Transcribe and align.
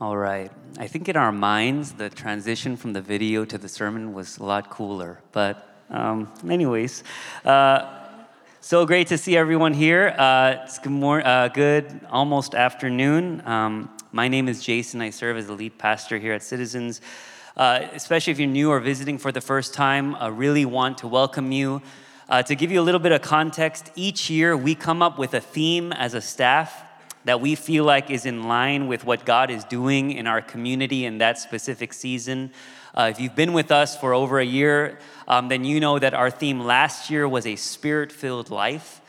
All 0.00 0.16
right. 0.16 0.50
I 0.76 0.88
think 0.88 1.08
in 1.08 1.16
our 1.16 1.30
minds, 1.30 1.92
the 1.92 2.10
transition 2.10 2.76
from 2.76 2.94
the 2.94 3.00
video 3.00 3.44
to 3.44 3.56
the 3.56 3.68
sermon 3.68 4.12
was 4.12 4.38
a 4.38 4.44
lot 4.44 4.68
cooler. 4.68 5.20
But, 5.30 5.84
um, 5.88 6.32
anyways, 6.50 7.04
uh, 7.44 8.00
so 8.60 8.86
great 8.86 9.06
to 9.06 9.16
see 9.16 9.36
everyone 9.36 9.72
here. 9.72 10.08
Uh, 10.18 10.64
it's 10.64 10.80
good, 10.80 10.90
mor- 10.90 11.24
uh, 11.24 11.46
good 11.46 12.00
almost 12.10 12.56
afternoon. 12.56 13.40
Um, 13.46 13.88
my 14.10 14.26
name 14.26 14.48
is 14.48 14.64
Jason. 14.64 15.00
I 15.00 15.10
serve 15.10 15.36
as 15.36 15.46
the 15.46 15.52
lead 15.52 15.78
pastor 15.78 16.18
here 16.18 16.32
at 16.32 16.42
Citizens. 16.42 17.00
Uh, 17.56 17.86
especially 17.92 18.32
if 18.32 18.40
you're 18.40 18.48
new 18.48 18.70
or 18.70 18.80
visiting 18.80 19.16
for 19.16 19.30
the 19.30 19.40
first 19.40 19.74
time, 19.74 20.16
I 20.16 20.26
really 20.26 20.64
want 20.64 20.98
to 20.98 21.06
welcome 21.06 21.52
you. 21.52 21.82
Uh, 22.28 22.42
to 22.42 22.56
give 22.56 22.72
you 22.72 22.80
a 22.80 22.82
little 22.82 22.98
bit 22.98 23.12
of 23.12 23.22
context, 23.22 23.92
each 23.94 24.28
year 24.28 24.56
we 24.56 24.74
come 24.74 25.02
up 25.02 25.20
with 25.20 25.34
a 25.34 25.40
theme 25.40 25.92
as 25.92 26.14
a 26.14 26.20
staff 26.20 26.83
that 27.24 27.40
we 27.40 27.54
feel 27.54 27.84
like 27.84 28.10
is 28.10 28.26
in 28.26 28.44
line 28.44 28.86
with 28.86 29.04
what 29.04 29.24
God 29.24 29.50
is 29.50 29.64
doing 29.64 30.12
in 30.12 30.26
our 30.26 30.42
community 30.42 31.04
in 31.04 31.18
that 31.18 31.38
specific 31.38 31.92
season. 31.92 32.52
Uh, 32.94 33.08
if 33.10 33.18
you've 33.18 33.34
been 33.34 33.52
with 33.52 33.72
us 33.72 33.96
for 33.96 34.14
over 34.14 34.38
a 34.38 34.44
year, 34.44 34.98
um, 35.26 35.48
then 35.48 35.64
you 35.64 35.80
know 35.80 35.98
that 35.98 36.14
our 36.14 36.30
theme 36.30 36.60
last 36.60 37.10
year 37.10 37.28
was 37.28 37.46
a 37.46 37.56
spirit 37.56 38.12
filled 38.12 38.50
life. 38.50 39.00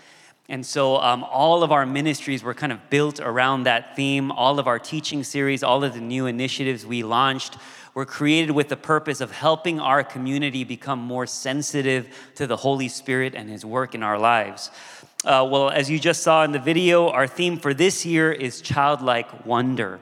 And 0.47 0.65
so 0.65 0.97
um, 0.97 1.23
all 1.23 1.63
of 1.63 1.71
our 1.71 1.85
ministries 1.85 2.43
were 2.43 2.53
kind 2.53 2.71
of 2.71 2.89
built 2.89 3.19
around 3.19 3.63
that 3.63 3.95
theme. 3.95 4.31
All 4.31 4.59
of 4.59 4.67
our 4.67 4.77
teaching 4.77 5.23
series, 5.23 5.63
all 5.63 5.83
of 5.83 5.93
the 5.93 6.01
new 6.01 6.27
initiatives 6.27 6.85
we 6.85 7.03
launched 7.03 7.57
were 7.95 8.05
created 8.05 8.51
with 8.51 8.67
the 8.69 8.77
purpose 8.77 9.21
of 9.21 9.31
helping 9.31 9.79
our 9.79 10.03
community 10.03 10.63
become 10.63 10.99
more 10.99 11.25
sensitive 11.25 12.07
to 12.35 12.45
the 12.45 12.57
Holy 12.57 12.89
Spirit 12.89 13.33
and 13.33 13.49
His 13.49 13.65
work 13.65 13.95
in 13.95 14.03
our 14.03 14.19
lives. 14.19 14.69
Uh, 15.25 15.43
well, 15.49 15.71
as 15.71 15.89
you 15.89 15.97
just 15.97 16.21
saw 16.21 16.43
in 16.43 16.51
the 16.51 16.59
video, 16.59 17.09
our 17.09 17.25
theme 17.25 17.57
for 17.57 17.73
this 17.73 18.05
year 18.05 18.31
is 18.31 18.61
childlike 18.61 19.43
wonder. 19.43 19.99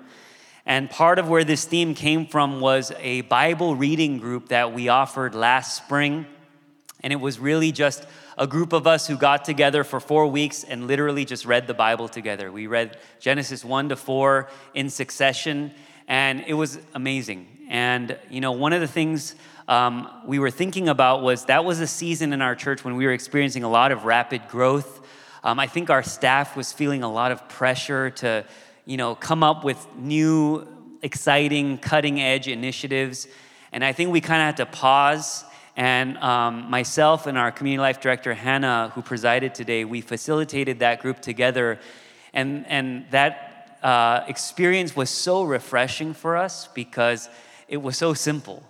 And 0.66 0.90
part 0.90 1.18
of 1.18 1.30
where 1.30 1.46
this 1.46 1.64
theme 1.64 1.96
came 1.96 2.28
from 2.28 2.60
was 2.60 2.92
a 3.00 3.22
Bible 3.22 3.74
reading 3.78 4.18
group 4.18 4.50
that 4.50 4.74
we 4.74 4.90
offered 4.90 5.34
last 5.34 5.78
spring. 5.78 6.26
And 7.00 7.14
it 7.14 7.22
was 7.22 7.40
really 7.40 7.72
just 7.72 8.06
a 8.38 8.46
group 8.46 8.74
of 8.74 8.86
us 8.86 9.08
who 9.08 9.16
got 9.16 9.46
together 9.46 9.86
for 9.86 10.02
four 10.02 10.28
weeks 10.28 10.66
and 10.66 10.88
literally 10.88 11.24
just 11.24 11.46
read 11.46 11.68
the 11.68 11.74
Bible 11.74 12.10
together. 12.10 12.52
We 12.52 12.68
read 12.68 12.98
Genesis 13.22 13.64
1 13.64 13.90
to 13.90 13.96
4 13.96 14.50
in 14.74 14.90
succession, 14.90 15.72
and 16.06 16.44
it 16.48 16.54
was 16.54 16.80
amazing. 16.96 17.48
And, 17.70 18.18
you 18.30 18.42
know, 18.42 18.52
one 18.52 18.74
of 18.74 18.82
the 18.82 18.88
things 18.88 19.36
um, 19.70 20.10
we 20.26 20.40
were 20.40 20.52
thinking 20.52 20.90
about 20.90 21.22
was 21.22 21.46
that 21.46 21.64
was 21.64 21.80
a 21.80 21.88
season 21.88 22.34
in 22.34 22.42
our 22.42 22.56
church 22.56 22.84
when 22.84 22.98
we 22.98 23.06
were 23.06 23.14
experiencing 23.14 23.64
a 23.64 23.70
lot 23.70 23.94
of 23.94 24.04
rapid 24.04 24.50
growth. 24.50 25.00
Um, 25.44 25.60
I 25.60 25.68
think 25.68 25.90
our 25.90 26.04
staff 26.04 26.56
was 26.56 26.72
feeling 26.72 27.04
a 27.04 27.12
lot 27.12 27.34
of 27.34 27.50
pressure 27.50 28.10
to, 28.12 28.46
you 28.86 28.96
know, 28.96 29.14
come 29.14 29.44
up 29.44 29.66
with 29.66 29.86
new, 29.98 30.66
exciting, 31.02 31.78
cutting 31.80 32.22
edge 32.22 32.48
initiatives. 32.48 33.28
And 33.74 33.84
I 33.84 33.92
think 33.92 34.12
we 34.12 34.22
kind 34.22 34.42
of 34.42 34.46
had 34.46 34.58
to 34.58 34.66
pause. 34.66 35.44
And 35.76 36.18
um, 36.20 36.70
myself 36.70 37.28
and 37.28 37.38
our 37.38 37.52
community 37.52 37.82
life 37.82 38.00
director, 38.00 38.34
Hannah, 38.34 38.92
who 38.96 39.02
presided 39.02 39.54
today, 39.54 39.84
we 39.84 40.00
facilitated 40.00 40.80
that 40.80 41.02
group 41.02 41.20
together. 41.20 41.80
And, 42.34 42.66
and 42.68 43.06
that 43.12 43.80
uh, 43.84 44.24
experience 44.28 44.96
was 44.96 45.10
so 45.10 45.44
refreshing 45.44 46.14
for 46.14 46.38
us 46.38 46.70
because 46.74 47.28
it 47.68 47.78
was 47.78 47.98
so 47.98 48.14
simple. 48.14 48.64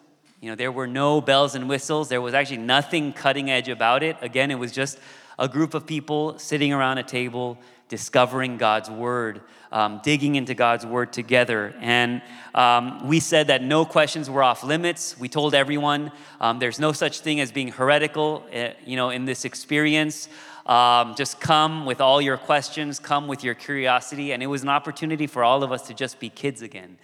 You 0.44 0.50
know, 0.50 0.56
there 0.56 0.74
were 0.74 0.88
no 0.88 1.22
bells 1.22 1.56
and 1.56 1.70
whistles. 1.70 2.10
There 2.10 2.20
was 2.20 2.34
actually 2.34 2.58
nothing 2.58 3.14
cutting 3.14 3.50
edge 3.50 3.70
about 3.70 4.04
it. 4.04 4.18
Again, 4.20 4.52
it 4.52 4.60
was 4.60 4.74
just 4.74 5.00
a 5.40 5.48
group 5.48 5.74
of 5.74 5.88
people 5.88 6.38
sitting 6.38 6.74
around 6.74 6.98
a 6.98 7.04
table 7.04 7.58
discovering 7.88 8.58
God's 8.58 8.90
word, 8.90 9.40
um, 9.72 10.02
digging 10.04 10.36
into 10.36 10.54
God's 10.54 10.86
word 10.86 11.14
together. 11.14 11.74
And 11.80 12.22
um, 12.54 13.08
we 13.08 13.22
said 13.22 13.48
that 13.48 13.64
no 13.64 13.86
questions 13.86 14.30
were 14.30 14.44
off 14.44 14.66
limits. 14.66 15.18
We 15.18 15.30
told 15.30 15.56
everyone 15.56 16.12
um, 16.42 16.60
there's 16.60 16.78
no 16.78 16.92
such 16.92 17.22
thing 17.22 17.40
as 17.40 17.54
being 17.54 17.70
heretical, 17.70 18.46
uh, 18.54 18.72
you 18.86 18.98
know, 18.98 19.12
in 19.12 19.24
this 19.24 19.46
experience. 19.46 20.28
Um, 20.66 21.16
just 21.16 21.40
come 21.40 21.86
with 21.86 22.02
all 22.02 22.22
your 22.22 22.36
questions, 22.36 23.00
come 23.00 23.30
with 23.30 23.46
your 23.46 23.54
curiosity. 23.54 24.34
And 24.34 24.44
it 24.44 24.48
was 24.48 24.62
an 24.62 24.70
opportunity 24.70 25.26
for 25.26 25.46
all 25.46 25.64
of 25.64 25.72
us 25.72 25.88
to 25.88 25.94
just 25.94 26.20
be 26.20 26.28
kids 26.28 26.62
again. 26.62 26.98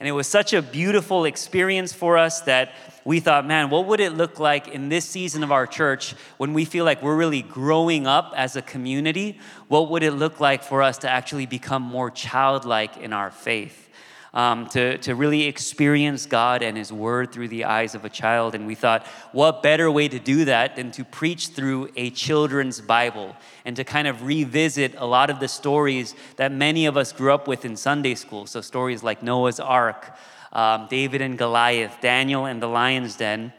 And 0.00 0.08
it 0.08 0.12
was 0.12 0.28
such 0.28 0.52
a 0.52 0.62
beautiful 0.62 1.24
experience 1.24 1.92
for 1.92 2.16
us 2.16 2.42
that 2.42 2.72
we 3.04 3.18
thought, 3.18 3.44
man, 3.46 3.68
what 3.68 3.86
would 3.86 3.98
it 3.98 4.12
look 4.12 4.38
like 4.38 4.68
in 4.68 4.88
this 4.88 5.04
season 5.04 5.42
of 5.42 5.50
our 5.50 5.66
church 5.66 6.14
when 6.36 6.52
we 6.52 6.64
feel 6.64 6.84
like 6.84 7.02
we're 7.02 7.16
really 7.16 7.42
growing 7.42 8.06
up 8.06 8.32
as 8.36 8.54
a 8.54 8.62
community? 8.62 9.40
What 9.66 9.90
would 9.90 10.04
it 10.04 10.12
look 10.12 10.38
like 10.38 10.62
for 10.62 10.82
us 10.82 10.98
to 10.98 11.10
actually 11.10 11.46
become 11.46 11.82
more 11.82 12.12
childlike 12.12 12.96
in 12.98 13.12
our 13.12 13.32
faith? 13.32 13.87
Um, 14.34 14.66
to, 14.68 14.98
to 14.98 15.14
really 15.14 15.44
experience 15.44 16.26
God 16.26 16.62
and 16.62 16.76
His 16.76 16.92
Word 16.92 17.32
through 17.32 17.48
the 17.48 17.64
eyes 17.64 17.94
of 17.94 18.04
a 18.04 18.08
child. 18.08 18.54
And 18.54 18.66
we 18.66 18.74
thought, 18.74 19.06
what 19.32 19.62
better 19.62 19.90
way 19.90 20.08
to 20.08 20.18
do 20.18 20.44
that 20.44 20.76
than 20.76 20.90
to 20.92 21.04
preach 21.04 21.48
through 21.48 21.90
a 21.96 22.10
children's 22.10 22.80
Bible 22.80 23.34
and 23.64 23.76
to 23.76 23.84
kind 23.84 24.08
of 24.08 24.22
revisit 24.22 24.94
a 24.96 25.06
lot 25.06 25.30
of 25.30 25.40
the 25.40 25.48
stories 25.48 26.14
that 26.36 26.52
many 26.52 26.86
of 26.86 26.96
us 26.96 27.12
grew 27.12 27.32
up 27.32 27.48
with 27.48 27.64
in 27.64 27.76
Sunday 27.76 28.14
school. 28.14 28.46
So, 28.46 28.60
stories 28.60 29.02
like 29.02 29.22
Noah's 29.22 29.60
Ark, 29.60 30.14
um, 30.52 30.86
David 30.88 31.20
and 31.20 31.36
Goliath, 31.36 31.98
Daniel 32.00 32.46
and 32.46 32.62
the 32.62 32.68
lion's 32.68 33.16
den. 33.16 33.52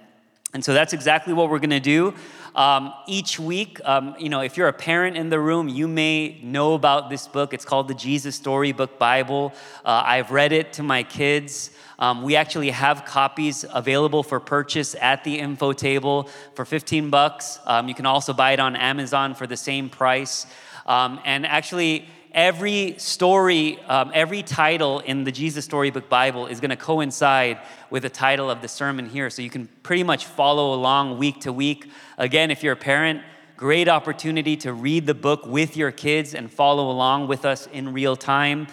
And 0.53 0.65
so 0.65 0.73
that's 0.73 0.93
exactly 0.93 1.33
what 1.33 1.49
we're 1.49 1.59
going 1.59 1.69
to 1.69 1.79
do. 1.79 2.13
Um, 2.55 2.91
each 3.07 3.39
week, 3.39 3.79
um, 3.85 4.15
you 4.17 4.29
know, 4.29 4.41
if 4.41 4.57
you're 4.57 4.67
a 4.67 4.73
parent 4.73 5.15
in 5.15 5.29
the 5.29 5.39
room, 5.39 5.69
you 5.69 5.87
may 5.87 6.39
know 6.41 6.73
about 6.73 7.09
this 7.09 7.27
book. 7.27 7.53
It's 7.53 7.65
called 7.65 7.87
the 7.87 7.93
Jesus 7.93 8.35
Storybook 8.35 8.97
Bible. 8.97 9.53
Uh, 9.85 10.01
I've 10.05 10.31
read 10.31 10.51
it 10.51 10.73
to 10.73 10.83
my 10.83 11.03
kids. 11.03 11.69
Um, 11.99 12.23
we 12.23 12.35
actually 12.35 12.71
have 12.71 13.05
copies 13.05 13.63
available 13.71 14.23
for 14.23 14.39
purchase 14.39 14.95
at 14.99 15.23
the 15.23 15.37
info 15.37 15.73
table 15.73 16.29
for 16.55 16.65
15 16.65 17.11
bucks. 17.11 17.59
Um, 17.65 17.87
you 17.87 17.93
can 17.93 18.07
also 18.07 18.33
buy 18.33 18.53
it 18.53 18.59
on 18.59 18.75
Amazon 18.75 19.35
for 19.35 19.45
the 19.45 19.57
same 19.57 19.87
price. 19.89 20.47
Um, 20.87 21.19
and 21.25 21.45
actually, 21.45 22.07
every 22.31 22.95
story, 22.97 23.79
um, 23.87 24.11
every 24.13 24.43
title 24.43 24.99
in 24.99 25.23
the 25.23 25.31
Jesus 25.31 25.65
Storybook 25.65 26.09
Bible 26.09 26.47
is 26.47 26.59
going 26.59 26.69
to 26.69 26.75
coincide 26.75 27.59
with 27.89 28.03
the 28.03 28.09
title 28.09 28.49
of 28.49 28.61
the 28.61 28.67
sermon 28.67 29.07
here. 29.09 29.29
So 29.29 29.41
you 29.41 29.49
can 29.49 29.67
pretty 29.83 30.03
much 30.03 30.25
follow 30.25 30.73
along 30.73 31.17
week 31.17 31.41
to 31.41 31.53
week. 31.53 31.89
Again, 32.17 32.51
if 32.51 32.63
you're 32.63 32.73
a 32.73 32.77
parent, 32.77 33.21
great 33.57 33.87
opportunity 33.87 34.55
to 34.57 34.73
read 34.73 35.05
the 35.05 35.13
book 35.13 35.45
with 35.45 35.75
your 35.75 35.91
kids 35.91 36.33
and 36.33 36.51
follow 36.51 36.91
along 36.91 37.27
with 37.27 37.45
us 37.45 37.67
in 37.67 37.93
real 37.93 38.15
time. 38.15 38.67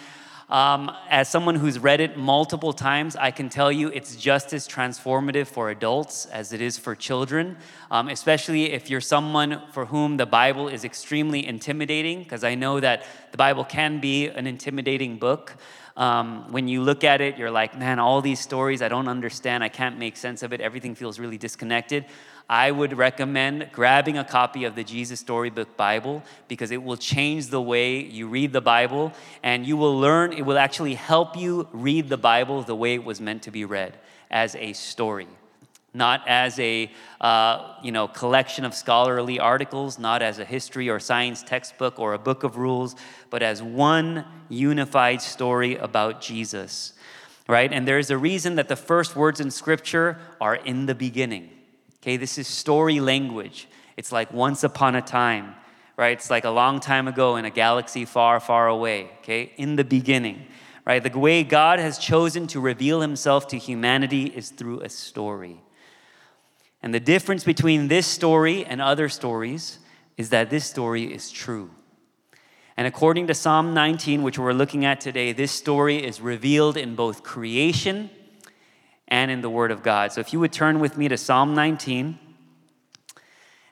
Um, 0.49 0.89
as 1.09 1.27
someone 1.27 1.55
who's 1.55 1.77
read 1.77 1.99
it 1.99 2.15
multiple 2.17 2.71
times, 2.71 3.17
I 3.17 3.31
can 3.31 3.49
tell 3.49 3.69
you 3.69 3.89
it's 3.89 4.15
just 4.15 4.53
as 4.53 4.65
transformative 4.65 5.47
for 5.47 5.71
adults 5.71 6.25
as 6.27 6.53
it 6.53 6.61
is 6.61 6.77
for 6.77 6.95
children, 6.95 7.57
um, 7.91 8.07
especially 8.07 8.71
if 8.71 8.89
you're 8.89 9.01
someone 9.01 9.61
for 9.73 9.87
whom 9.87 10.15
the 10.15 10.25
Bible 10.25 10.69
is 10.69 10.85
extremely 10.85 11.45
intimidating, 11.45 12.23
because 12.23 12.45
I 12.45 12.55
know 12.55 12.79
that 12.79 13.03
the 13.31 13.37
Bible 13.37 13.65
can 13.65 13.99
be 13.99 14.27
an 14.27 14.47
intimidating 14.47 15.17
book. 15.17 15.57
Um, 15.97 16.51
when 16.51 16.67
you 16.67 16.83
look 16.83 17.03
at 17.03 17.21
it, 17.21 17.37
you're 17.37 17.49
like, 17.49 17.77
man, 17.77 17.97
all 17.97 18.21
these 18.21 18.39
stories, 18.39 18.83
I 18.83 18.87
don't 18.87 19.07
understand. 19.07 19.63
I 19.63 19.69
can't 19.69 19.97
make 19.97 20.15
sense 20.15 20.43
of 20.43 20.53
it. 20.53 20.61
Everything 20.61 20.93
feels 20.93 21.17
really 21.17 21.39
disconnected. 21.39 22.05
I 22.47 22.69
would 22.71 22.95
recommend 22.95 23.71
grabbing 23.73 24.17
a 24.17 24.23
copy 24.23 24.63
of 24.65 24.75
the 24.75 24.83
Jesus 24.83 25.19
Storybook 25.19 25.75
Bible 25.75 26.23
because 26.47 26.69
it 26.69 26.81
will 26.81 26.97
change 26.97 27.47
the 27.47 27.61
way 27.61 27.99
you 27.99 28.27
read 28.27 28.53
the 28.53 28.61
Bible 28.61 29.11
and 29.41 29.65
you 29.65 29.75
will 29.75 29.99
learn, 29.99 30.33
it 30.33 30.43
will 30.43 30.59
actually 30.59 30.93
help 30.93 31.35
you 31.35 31.67
read 31.73 32.09
the 32.09 32.17
Bible 32.17 32.61
the 32.61 32.75
way 32.75 32.93
it 32.93 33.03
was 33.03 33.19
meant 33.19 33.41
to 33.43 33.51
be 33.51 33.65
read 33.65 33.97
as 34.29 34.55
a 34.55 34.73
story. 34.73 35.27
Not 35.97 36.21
as 36.27 36.59
a 36.59 36.91
uh, 37.19 37.73
you 37.83 37.91
know 37.91 38.07
collection 38.07 38.63
of 38.63 38.73
scholarly 38.75 39.39
articles, 39.39 39.97
not 39.97 40.21
as 40.21 40.37
a 40.37 40.45
history 40.45 40.89
or 40.89 40.99
science 40.99 41.41
textbook 41.41 41.99
or 41.99 42.13
a 42.13 42.19
book 42.19 42.43
of 42.43 42.55
rules, 42.57 42.95
but 43.31 43.41
as 43.41 43.63
one 43.63 44.23
unified 44.47 45.21
story 45.21 45.75
about 45.75 46.21
Jesus, 46.21 46.93
right? 47.47 47.73
And 47.73 47.87
there's 47.87 48.11
a 48.11 48.17
reason 48.17 48.55
that 48.55 48.67
the 48.67 48.75
first 48.75 49.15
words 49.15 49.39
in 49.39 49.49
Scripture 49.49 50.19
are 50.39 50.55
in 50.55 50.85
the 50.85 50.95
beginning. 50.95 51.49
Okay, 52.03 52.15
this 52.15 52.37
is 52.37 52.47
story 52.47 52.99
language. 52.99 53.67
It's 53.97 54.11
like 54.11 54.31
once 54.31 54.63
upon 54.63 54.95
a 54.95 55.01
time, 55.01 55.55
right? 55.97 56.17
It's 56.17 56.29
like 56.29 56.45
a 56.45 56.51
long 56.51 56.79
time 56.79 57.07
ago 57.07 57.35
in 57.37 57.45
a 57.45 57.49
galaxy 57.49 58.05
far, 58.05 58.39
far 58.39 58.67
away, 58.67 59.09
okay? 59.19 59.51
In 59.57 59.75
the 59.75 59.83
beginning, 59.83 60.45
right? 60.85 61.01
The 61.01 61.17
way 61.17 61.43
God 61.43 61.79
has 61.79 61.97
chosen 61.97 62.45
to 62.47 62.59
reveal 62.59 63.01
himself 63.01 63.47
to 63.47 63.57
humanity 63.57 64.25
is 64.27 64.51
through 64.51 64.81
a 64.81 64.89
story. 64.89 65.59
And 66.81 66.93
the 66.93 66.99
difference 66.99 67.43
between 67.43 67.87
this 67.87 68.05
story 68.05 68.65
and 68.65 68.81
other 68.81 69.09
stories 69.09 69.79
is 70.15 70.29
that 70.29 70.49
this 70.49 70.65
story 70.65 71.13
is 71.13 71.31
true. 71.31 71.71
And 72.75 72.85
according 72.85 73.27
to 73.27 73.33
Psalm 73.33 73.73
19, 73.73 74.21
which 74.21 74.37
we're 74.37 74.53
looking 74.53 74.85
at 74.85 75.01
today, 75.01 75.31
this 75.33 75.51
story 75.51 76.03
is 76.03 76.21
revealed 76.21 76.77
in 76.77 76.95
both 76.95 77.23
creation 77.23 78.11
and 79.07 79.31
in 79.31 79.41
the 79.41 79.49
Word 79.49 79.71
of 79.71 79.81
God. 79.81 80.11
So 80.11 80.21
if 80.21 80.31
you 80.31 80.39
would 80.39 80.53
turn 80.53 80.79
with 80.79 80.97
me 80.97 81.07
to 81.07 81.17
Psalm 81.17 81.55
19. 81.55 82.19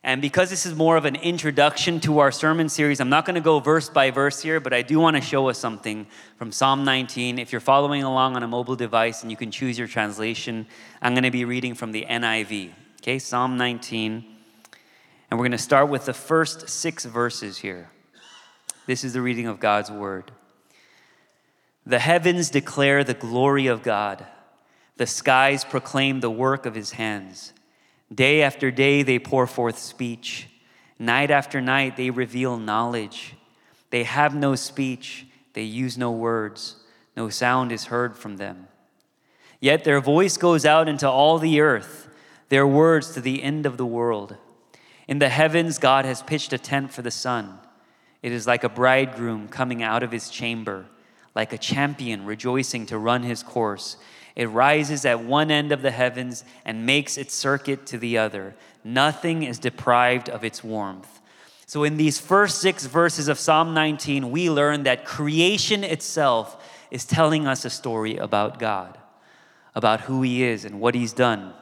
And 0.04 0.22
because 0.22 0.52
this 0.52 0.68
is 0.68 0.76
more 0.76 0.98
of 0.98 1.06
an 1.06 1.16
introduction 1.16 2.00
to 2.02 2.20
our 2.20 2.32
sermon 2.32 2.70
series, 2.70 3.00
I'm 3.00 3.10
not 3.10 3.26
going 3.26 3.36
to 3.36 3.42
go 3.42 3.60
verse 3.60 3.90
by 3.90 4.12
verse 4.12 4.40
here, 4.40 4.60
but 4.60 4.72
I 4.72 4.84
do 4.84 5.00
want 5.00 5.16
to 5.16 5.22
show 5.22 5.50
us 5.50 5.58
something 5.58 6.06
from 6.38 6.52
Psalm 6.52 6.84
19. 6.84 7.40
If 7.40 7.52
you're 7.52 7.60
following 7.60 8.04
along 8.04 8.36
on 8.36 8.44
a 8.44 8.48
mobile 8.48 8.76
device 8.76 9.24
and 9.24 9.32
you 9.32 9.38
can 9.38 9.50
choose 9.50 9.80
your 9.80 9.88
translation, 9.88 10.68
I'm 11.02 11.14
going 11.14 11.24
to 11.24 11.32
be 11.32 11.44
reading 11.44 11.74
from 11.74 11.92
the 11.92 12.06
NIV. 12.06 12.72
Okay, 13.02 13.20
Psalm 13.20 13.58
19. 13.58 14.26
And 15.30 15.40
we're 15.40 15.46
going 15.46 15.52
to 15.52 15.58
start 15.58 15.90
with 15.90 16.06
the 16.06 16.14
first 16.14 16.70
six 16.70 17.06
verses 17.06 17.58
here. 17.58 17.90
This 18.88 19.04
is 19.04 19.14
the 19.14 19.22
reading 19.22 19.48
of 19.48 19.60
God's 19.60 19.92
word. 19.92 20.32
The 21.86 22.00
heavens 22.00 22.50
declare 22.50 23.04
the 23.04 23.14
glory 23.14 23.68
of 23.68 23.84
God, 23.84 24.26
the 24.98 25.06
skies 25.06 25.64
proclaim 25.64 26.20
the 26.20 26.32
work 26.32 26.66
of 26.66 26.74
his 26.74 26.92
hands. 26.92 27.54
Day 28.14 28.42
after 28.42 28.72
day, 28.72 29.04
they 29.04 29.20
pour 29.20 29.46
forth 29.46 29.78
speech. 29.78 30.48
Night 30.98 31.30
after 31.30 31.60
night, 31.62 31.98
they 31.98 32.10
reveal 32.10 32.58
knowledge. 32.58 33.36
They 33.90 34.04
have 34.04 34.34
no 34.34 34.56
speech, 34.56 35.28
they 35.54 35.64
use 35.64 35.98
no 35.98 36.12
words, 36.12 36.78
no 37.16 37.30
sound 37.30 37.72
is 37.72 37.86
heard 37.86 38.18
from 38.18 38.38
them. 38.38 38.68
Yet 39.60 39.84
their 39.84 40.02
voice 40.02 40.38
goes 40.38 40.66
out 40.66 40.88
into 40.88 41.10
all 41.10 41.38
the 41.40 41.60
earth, 41.60 42.05
their 42.56 42.66
words 42.66 43.12
to 43.12 43.20
the 43.20 43.44
end 43.44 43.66
of 43.66 43.76
the 43.76 43.86
world. 43.86 44.38
In 45.10 45.20
the 45.20 45.28
heavens, 45.28 45.78
God 45.78 46.06
has 46.06 46.24
pitched 46.24 46.54
a 46.54 46.58
tent 46.58 46.94
for 46.94 47.02
the 47.02 47.12
sun. 47.12 47.60
It 48.22 48.32
is 48.32 48.48
like 48.48 48.64
a 48.64 48.70
bridegroom 48.70 49.50
coming 49.50 49.84
out 49.84 50.04
of 50.04 50.14
his 50.14 50.30
chamber, 50.30 50.86
like 51.36 51.52
a 51.52 51.58
champion 51.58 52.26
rejoicing 52.26 52.86
to 52.86 52.98
run 52.98 53.24
his 53.24 53.44
course. 53.44 53.98
It 54.38 54.46
rises 54.46 55.04
at 55.04 55.20
one 55.20 55.52
end 55.52 55.74
of 55.74 55.82
the 55.82 55.92
heavens 55.92 56.46
and 56.64 56.86
makes 56.86 57.18
its 57.18 57.34
circuit 57.34 57.86
to 57.88 57.98
the 57.98 58.18
other. 58.18 58.56
Nothing 58.86 59.44
is 59.44 59.60
deprived 59.60 60.30
of 60.30 60.46
its 60.46 60.64
warmth. 60.64 61.20
So, 61.66 61.84
in 61.84 61.98
these 61.98 62.22
first 62.22 62.62
six 62.62 62.86
verses 62.86 63.28
of 63.28 63.38
Psalm 63.38 63.74
19, 63.74 64.32
we 64.32 64.50
learn 64.50 64.84
that 64.84 65.04
creation 65.04 65.84
itself 65.84 66.66
is 66.90 67.04
telling 67.04 67.48
us 67.48 67.66
a 67.66 67.70
story 67.70 68.16
about 68.16 68.60
God, 68.60 68.98
about 69.76 70.00
who 70.00 70.22
He 70.22 70.42
is 70.42 70.64
and 70.64 70.80
what 70.80 70.96
He's 70.96 71.12
done, 71.12 71.54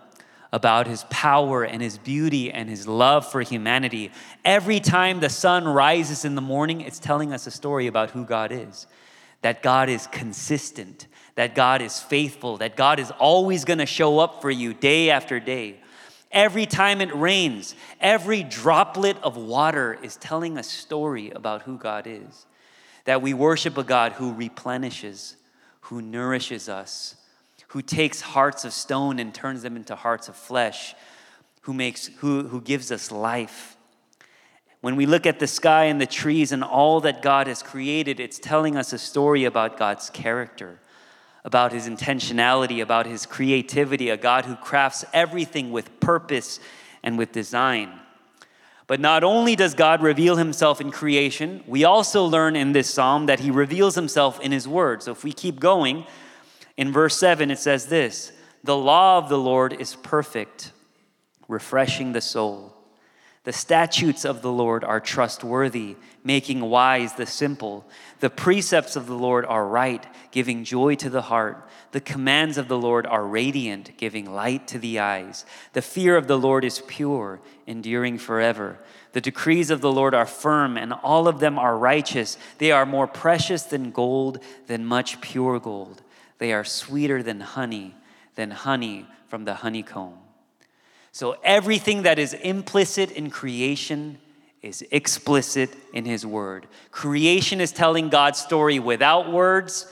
about 0.53 0.87
His 0.87 1.03
power 1.09 1.65
and 1.65 1.81
His 1.81 1.97
beauty 1.97 2.49
and 2.49 2.69
His 2.69 2.87
love 2.87 3.29
for 3.29 3.41
humanity. 3.41 4.11
Every 4.45 4.79
time 4.79 5.19
the 5.19 5.29
sun 5.29 5.67
rises 5.67 6.23
in 6.23 6.35
the 6.35 6.41
morning, 6.41 6.79
it's 6.79 6.99
telling 6.99 7.33
us 7.33 7.45
a 7.45 7.51
story 7.51 7.87
about 7.87 8.11
who 8.11 8.23
God 8.23 8.53
is, 8.53 8.87
that 9.41 9.61
God 9.61 9.89
is 9.89 10.07
consistent 10.07 11.07
that 11.35 11.55
God 11.55 11.81
is 11.81 11.99
faithful, 11.99 12.57
that 12.57 12.75
God 12.75 12.99
is 12.99 13.11
always 13.11 13.65
to 13.79 13.85
show 13.85 14.19
up 14.19 14.41
for 14.41 14.51
you 14.51 14.73
day 14.73 15.09
after 15.09 15.39
day. 15.39 15.79
Every 16.31 16.65
time 16.65 17.01
it 17.01 17.13
rains, 17.15 17.75
every 17.99 18.43
droplet 18.43 19.17
of 19.21 19.37
water 19.37 19.97
is 20.01 20.15
telling 20.15 20.57
a 20.57 20.63
story 20.63 21.31
about 21.31 21.63
who 21.63 21.77
God 21.77 22.07
is. 22.07 22.45
That 23.05 23.21
we 23.21 23.33
worship 23.33 23.77
a 23.77 23.83
God 23.83 24.13
who 24.13 24.33
replenishes, 24.33 25.35
who 25.81 26.01
nourishes 26.01 26.69
us, 26.69 27.15
who 27.73 27.81
takes 27.81 28.21
hearts 28.21 28.65
of 28.65 28.73
stone 28.73 29.19
and 29.19 29.33
turns 29.33 29.61
them 29.61 29.75
into 29.75 29.95
hearts 29.95 30.29
of 30.29 30.35
flesh, 30.35 30.95
who, 31.61 31.73
makes, 31.73 32.07
who, 32.17 32.47
who 32.47 32.61
gives 32.61 32.91
us 32.91 33.11
life. 33.11 33.75
When 34.81 34.95
we 34.95 35.05
look 35.05 35.25
at 35.25 35.39
the 35.39 35.47
sky 35.47 35.85
and 35.85 35.99
the 35.99 36.05
trees 36.05 36.51
and 36.51 36.63
all 36.63 37.01
that 37.01 37.21
God 37.21 37.47
has 37.47 37.61
created, 37.61 38.19
it's 38.19 38.39
telling 38.39 38.75
us 38.75 38.93
a 38.93 38.97
story 38.97 39.45
about 39.45 39.77
God's 39.77 40.09
character 40.09 40.79
about 41.45 41.73
his 41.73 41.89
intentionality, 41.89 42.81
about 42.81 43.05
his 43.05 43.25
creativity, 43.25 44.09
a 44.09 44.17
God 44.17 44.45
who 44.45 44.55
crafts 44.55 45.03
everything 45.13 45.71
with 45.71 45.99
purpose 45.99 46.59
and 47.03 47.17
with 47.17 47.31
design. 47.31 47.99
But 48.87 48.99
not 48.99 49.23
only 49.23 49.55
does 49.55 49.73
God 49.73 50.01
reveal 50.01 50.35
himself 50.35 50.79
in 50.79 50.91
creation, 50.91 51.63
we 51.67 51.83
also 51.83 52.25
learn 52.25 52.55
in 52.55 52.71
this 52.71 52.89
psalm 52.89 53.25
that 53.25 53.41
he 53.41 53.51
reveals 53.51 53.95
himself 53.95 54.39
in 54.39 54.51
his 54.51 54.67
word. 54.67 55.03
So 55.03 55.11
if 55.11 55.23
we 55.23 55.33
keep 55.33 55.59
going, 55.59 56.05
in 56.77 56.91
verse 56.91 57.17
7, 57.17 57.51
it 57.51 57.59
says 57.59 57.87
this 57.87 58.31
The 58.63 58.77
law 58.77 59.17
of 59.17 59.29
the 59.29 59.37
Lord 59.37 59.73
is 59.73 59.95
perfect, 59.95 60.71
refreshing 61.47 62.13
the 62.13 62.21
soul. 62.21 62.73
The 63.43 63.53
statutes 63.53 64.23
of 64.23 64.41
the 64.41 64.51
Lord 64.51 64.85
are 64.85 65.01
trustworthy, 65.01 65.97
making 66.23 66.61
wise 66.61 67.15
the 67.15 67.25
simple. 67.25 67.85
The 68.21 68.29
precepts 68.29 68.95
of 68.95 69.05
the 69.05 69.15
Lord 69.17 69.45
are 69.45 69.67
right, 69.67 70.05
giving 70.31 70.63
joy 70.63 70.95
to 70.95 71.09
the 71.09 71.23
heart. 71.23 71.67
The 71.91 71.99
commands 71.99 72.57
of 72.57 72.69
the 72.69 72.77
Lord 72.77 73.05
are 73.05 73.27
radiant, 73.27 73.97
giving 73.97 74.33
light 74.33 74.65
to 74.69 74.79
the 74.79 74.99
eyes. 74.99 75.45
The 75.73 75.81
fear 75.81 76.15
of 76.15 76.27
the 76.27 76.39
Lord 76.39 76.63
is 76.63 76.83
pure, 76.87 77.41
enduring 77.67 78.17
forever. 78.17 78.79
The 79.11 79.19
decrees 79.19 79.69
of 79.69 79.81
the 79.81 79.91
Lord 79.91 80.13
are 80.13 80.25
firm, 80.25 80.77
and 80.77 80.93
all 80.93 81.27
of 81.27 81.41
them 81.41 81.59
are 81.59 81.77
righteous. 81.77 82.37
They 82.59 82.71
are 82.71 82.85
more 82.85 83.07
precious 83.07 83.63
than 83.63 83.91
gold, 83.91 84.39
than 84.67 84.85
much 84.85 85.19
pure 85.19 85.59
gold. 85.59 86.01
They 86.37 86.53
are 86.53 86.63
sweeter 86.63 87.23
than 87.23 87.39
honey, 87.39 87.95
than 88.35 88.51
honey 88.51 89.07
from 89.27 89.45
the 89.45 89.55
honeycomb. 89.55 90.17
So 91.11 91.37
everything 91.43 92.03
that 92.03 92.17
is 92.17 92.33
implicit 92.33 93.11
in 93.11 93.29
creation 93.29 94.17
is 94.63 94.83
explicit 94.91 95.69
in 95.93 96.05
His 96.05 96.25
Word. 96.25 96.67
Creation 96.89 97.61
is 97.61 97.71
telling 97.71 98.09
God's 98.09 98.39
story 98.39 98.79
without 98.79 99.31
words, 99.31 99.85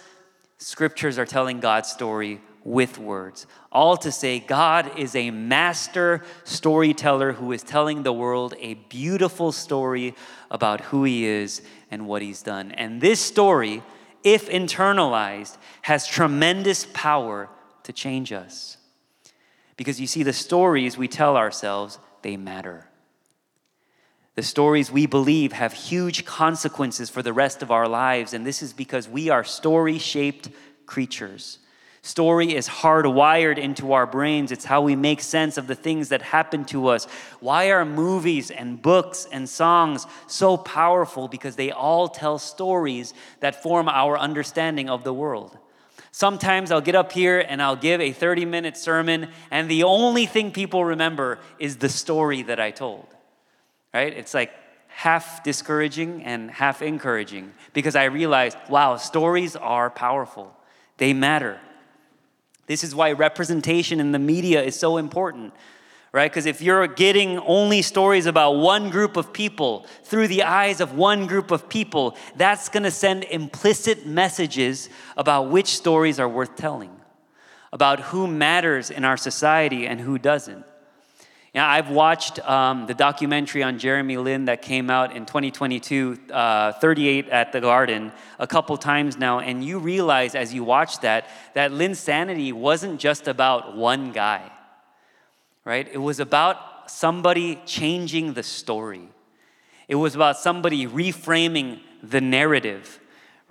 scriptures 0.57 1.19
are 1.19 1.25
telling 1.25 1.59
God's 1.59 1.89
story 1.89 2.41
with 2.63 2.97
words. 2.97 3.47
All 3.71 3.97
to 3.97 4.11
say, 4.11 4.39
God 4.39 4.97
is 4.97 5.15
a 5.15 5.31
master 5.31 6.23
storyteller 6.43 7.33
who 7.33 7.51
is 7.51 7.63
telling 7.63 8.03
the 8.03 8.13
world 8.13 8.53
a 8.59 8.75
beautiful 8.75 9.51
story 9.51 10.15
about 10.49 10.81
who 10.81 11.03
He 11.03 11.25
is 11.25 11.61
and 11.89 12.07
what 12.07 12.21
He's 12.21 12.41
done. 12.41 12.71
And 12.71 13.01
this 13.01 13.19
story, 13.19 13.83
if 14.23 14.49
internalized, 14.49 15.57
has 15.83 16.07
tremendous 16.07 16.87
power 16.93 17.49
to 17.83 17.93
change 17.93 18.31
us. 18.31 18.77
Because 19.77 19.99
you 19.99 20.07
see, 20.07 20.23
the 20.23 20.33
stories 20.33 20.97
we 20.97 21.07
tell 21.07 21.37
ourselves, 21.37 21.99
they 22.21 22.37
matter. 22.37 22.87
The 24.35 24.43
stories 24.43 24.91
we 24.91 25.07
believe 25.07 25.51
have 25.51 25.73
huge 25.73 26.25
consequences 26.25 27.09
for 27.09 27.21
the 27.21 27.33
rest 27.33 27.61
of 27.61 27.71
our 27.71 27.87
lives, 27.87 28.33
and 28.33 28.45
this 28.45 28.61
is 28.61 28.73
because 28.73 29.09
we 29.09 29.29
are 29.29 29.43
story 29.43 29.97
shaped 29.97 30.49
creatures. 30.85 31.59
Story 32.03 32.55
is 32.55 32.67
hardwired 32.67 33.59
into 33.59 33.93
our 33.93 34.07
brains. 34.07 34.51
It's 34.51 34.65
how 34.65 34.81
we 34.81 34.95
make 34.95 35.21
sense 35.21 35.57
of 35.57 35.67
the 35.67 35.75
things 35.75 36.09
that 36.09 36.23
happen 36.23 36.65
to 36.65 36.87
us. 36.87 37.05
Why 37.39 37.69
are 37.69 37.85
movies 37.85 38.49
and 38.49 38.81
books 38.81 39.27
and 39.31 39.47
songs 39.47 40.07
so 40.25 40.57
powerful? 40.57 41.27
Because 41.27 41.55
they 41.55 41.69
all 41.69 42.07
tell 42.07 42.39
stories 42.39 43.13
that 43.39 43.61
form 43.61 43.87
our 43.87 44.17
understanding 44.17 44.89
of 44.89 45.03
the 45.03 45.13
world. 45.13 45.59
Sometimes 46.11 46.71
I'll 46.71 46.81
get 46.81 46.95
up 46.95 47.11
here 47.11 47.39
and 47.39 47.61
I'll 47.61 47.75
give 47.75 48.01
a 48.01 48.11
30 48.11 48.45
minute 48.45 48.77
sermon, 48.77 49.29
and 49.51 49.69
the 49.69 49.83
only 49.83 50.25
thing 50.25 50.51
people 50.51 50.83
remember 50.83 51.37
is 51.59 51.77
the 51.77 51.87
story 51.87 52.41
that 52.43 52.59
I 52.59 52.71
told. 52.71 53.07
Right? 53.93 54.11
It's 54.11 54.33
like 54.33 54.51
half 54.87 55.43
discouraging 55.43 56.23
and 56.23 56.49
half 56.49 56.81
encouraging 56.81 57.53
because 57.73 57.95
I 57.95 58.05
realized, 58.05 58.57
wow, 58.69 58.97
stories 58.97 59.55
are 59.55 59.91
powerful, 59.91 60.51
they 60.97 61.13
matter. 61.13 61.59
This 62.71 62.85
is 62.85 62.95
why 62.95 63.11
representation 63.11 63.99
in 63.99 64.13
the 64.13 64.19
media 64.19 64.63
is 64.63 64.79
so 64.79 64.95
important 64.95 65.53
right? 66.13 66.29
Because 66.29 66.45
if 66.45 66.61
you're 66.61 66.87
getting 66.87 67.39
only 67.39 67.81
stories 67.81 68.25
about 68.25 68.57
one 68.57 68.89
group 68.89 69.15
of 69.15 69.31
people 69.31 69.85
through 70.03 70.27
the 70.27 70.43
eyes 70.43 70.81
of 70.81 70.93
one 70.93 71.25
group 71.25 71.51
of 71.51 71.69
people, 71.69 72.17
that's 72.35 72.67
going 72.67 72.83
to 72.83 72.91
send 72.91 73.23
implicit 73.23 74.05
messages 74.05 74.89
about 75.15 75.49
which 75.49 75.67
stories 75.67 76.19
are 76.19 76.27
worth 76.27 76.57
telling, 76.57 76.91
about 77.71 78.01
who 78.01 78.27
matters 78.27 78.91
in 78.91 79.05
our 79.05 79.15
society 79.15 79.87
and 79.87 80.01
who 80.01 80.17
doesn't. 80.17 80.65
Yeah, 81.53 81.67
I've 81.67 81.89
watched 81.89 82.39
um, 82.47 82.87
the 82.87 82.93
documentary 82.93 83.61
on 83.61 83.77
Jeremy 83.77 84.15
Lin 84.17 84.45
that 84.45 84.61
came 84.61 84.89
out 84.89 85.15
in 85.15 85.25
2022, 85.25 86.17
uh, 86.31 86.71
38 86.73 87.27
at 87.27 87.51
the 87.51 87.59
Garden, 87.59 88.13
a 88.39 88.47
couple 88.47 88.77
times 88.77 89.17
now, 89.17 89.39
and 89.39 89.63
you 89.63 89.77
realize 89.77 90.33
as 90.33 90.53
you 90.53 90.63
watch 90.63 91.01
that, 91.01 91.27
that 91.53 91.71
Linsanity 91.71 92.53
wasn't 92.53 93.01
just 93.01 93.27
about 93.27 93.75
one 93.75 94.13
guy 94.13 94.49
right? 95.65 95.87
It 95.91 95.97
was 95.97 96.19
about 96.19 96.89
somebody 96.89 97.61
changing 97.65 98.33
the 98.33 98.43
story. 98.43 99.07
It 99.87 99.95
was 99.95 100.15
about 100.15 100.37
somebody 100.37 100.87
reframing 100.87 101.79
the 102.01 102.21
narrative, 102.21 102.99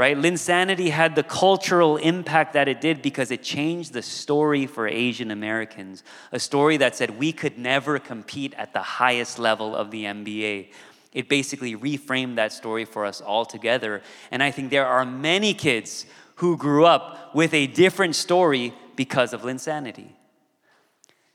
right? 0.00 0.16
Linsanity 0.16 0.88
had 0.88 1.14
the 1.14 1.22
cultural 1.22 1.98
impact 1.98 2.54
that 2.54 2.68
it 2.68 2.80
did 2.80 3.02
because 3.02 3.30
it 3.30 3.42
changed 3.42 3.92
the 3.92 4.00
story 4.00 4.64
for 4.64 4.88
Asian 4.88 5.30
Americans. 5.30 6.02
A 6.32 6.40
story 6.40 6.78
that 6.78 6.96
said 6.96 7.18
we 7.18 7.32
could 7.32 7.58
never 7.58 7.98
compete 7.98 8.54
at 8.56 8.72
the 8.72 8.80
highest 8.80 9.38
level 9.38 9.76
of 9.76 9.90
the 9.90 10.04
NBA. 10.04 10.68
It 11.12 11.28
basically 11.28 11.76
reframed 11.76 12.36
that 12.36 12.50
story 12.50 12.86
for 12.86 13.04
us 13.04 13.20
all 13.20 13.44
together. 13.44 14.00
And 14.30 14.42
I 14.42 14.50
think 14.50 14.70
there 14.70 14.86
are 14.86 15.04
many 15.04 15.52
kids 15.52 16.06
who 16.36 16.56
grew 16.56 16.86
up 16.86 17.34
with 17.34 17.52
a 17.52 17.66
different 17.66 18.16
story 18.16 18.72
because 18.96 19.34
of 19.34 19.42
Linsanity. 19.42 20.12